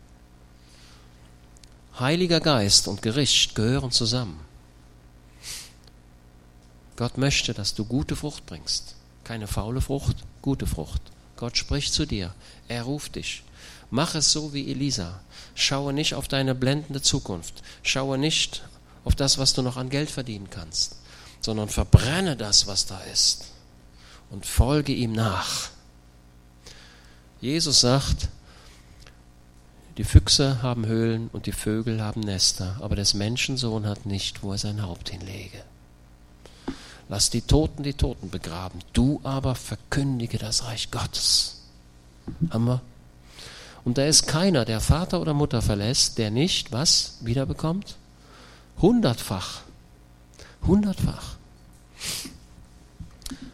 Heiliger 2.01 2.41
Geist 2.41 2.89
und 2.89 3.01
Gericht 3.01 3.55
gehören 3.55 3.93
zusammen. 3.93 4.41
Gott 6.97 7.19
möchte, 7.19 7.55
dass 7.55 7.75
du 7.75 7.85
gute 7.85 8.17
Frucht 8.17 8.47
bringst. 8.47 8.95
Keine 9.25 9.47
faule 9.47 9.81
Frucht, 9.81 10.17
gute 10.43 10.67
Frucht. 10.67 11.03
Gott 11.37 11.57
spricht 11.57 11.93
zu 11.93 12.07
dir. 12.07 12.35
Er 12.69 12.85
ruft 12.85 13.17
dich. 13.17 13.43
Mach 13.91 14.15
es 14.15 14.33
so 14.33 14.53
wie 14.53 14.71
Elisa. 14.71 15.21
Schaue 15.55 15.93
nicht 15.93 16.15
auf 16.15 16.29
deine 16.29 16.55
blendende 16.55 17.03
Zukunft. 17.03 17.63
Schaue 17.83 18.19
nicht 18.19 18.63
auf 19.05 19.15
das, 19.15 19.39
was 19.39 19.55
du 19.55 19.63
noch 19.63 19.77
an 19.77 19.91
Geld 19.91 20.11
verdienen 20.11 20.49
kannst, 20.51 20.97
sondern 21.41 21.69
verbrenne 21.69 22.37
das, 22.37 22.67
was 22.67 22.87
da 22.87 23.01
ist 23.13 23.47
und 24.31 24.47
folge 24.47 24.93
ihm 24.93 25.13
nach. 25.13 25.69
Jesus 27.41 27.81
sagt, 27.81 28.29
die 29.99 30.05
Füchse 30.05 30.63
haben 30.63 30.87
Höhlen 30.87 31.29
und 31.33 31.47
die 31.47 31.53
Vögel 31.53 32.03
haben 32.03 32.21
Nester, 32.21 32.79
aber 32.81 32.97
des 32.97 33.15
Menschensohn 33.15 33.87
hat 33.87 34.07
nicht, 34.07 34.43
wo 34.43 34.53
er 34.53 34.59
sein 34.59 34.83
Haupt 34.83 35.11
hinlege. 35.11 35.63
Lass 37.09 37.31
die 37.31 37.43
Toten 37.43 37.83
die 37.83 37.95
Toten 37.95 38.31
begraben. 38.31 38.81
Du 38.93 39.21
aber 39.25 39.55
verkündige 39.55 40.39
das 40.39 40.65
Reich 40.65 40.91
Gottes. 40.91 41.63
Haben 42.51 42.65
wir? 42.67 42.81
Und 43.85 43.99
da 43.99 44.07
ist 44.07 44.27
keiner, 44.27 44.65
der 44.65 44.81
Vater 44.81 45.21
oder 45.21 45.35
Mutter 45.35 45.61
verlässt, 45.61 46.17
der 46.17 46.31
nicht 46.31 46.73
was 46.73 47.19
wiederbekommt? 47.21 47.97
Hundertfach. 48.81 49.61
Hundertfach. 50.67 51.37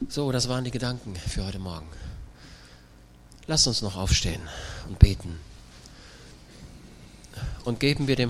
So, 0.09 0.31
das 0.33 0.49
waren 0.49 0.65
die 0.65 0.71
Gedanken 0.71 1.15
für 1.17 1.47
heute 1.47 1.59
Morgen. 1.59 1.87
Lasst 3.47 3.67
uns 3.67 3.83
noch 3.83 3.97
aufstehen 3.97 4.43
und 4.89 4.99
beten. 4.99 5.39
Und 7.65 7.81
geben 7.81 8.07
wir 8.07 8.17
dem 8.17 8.29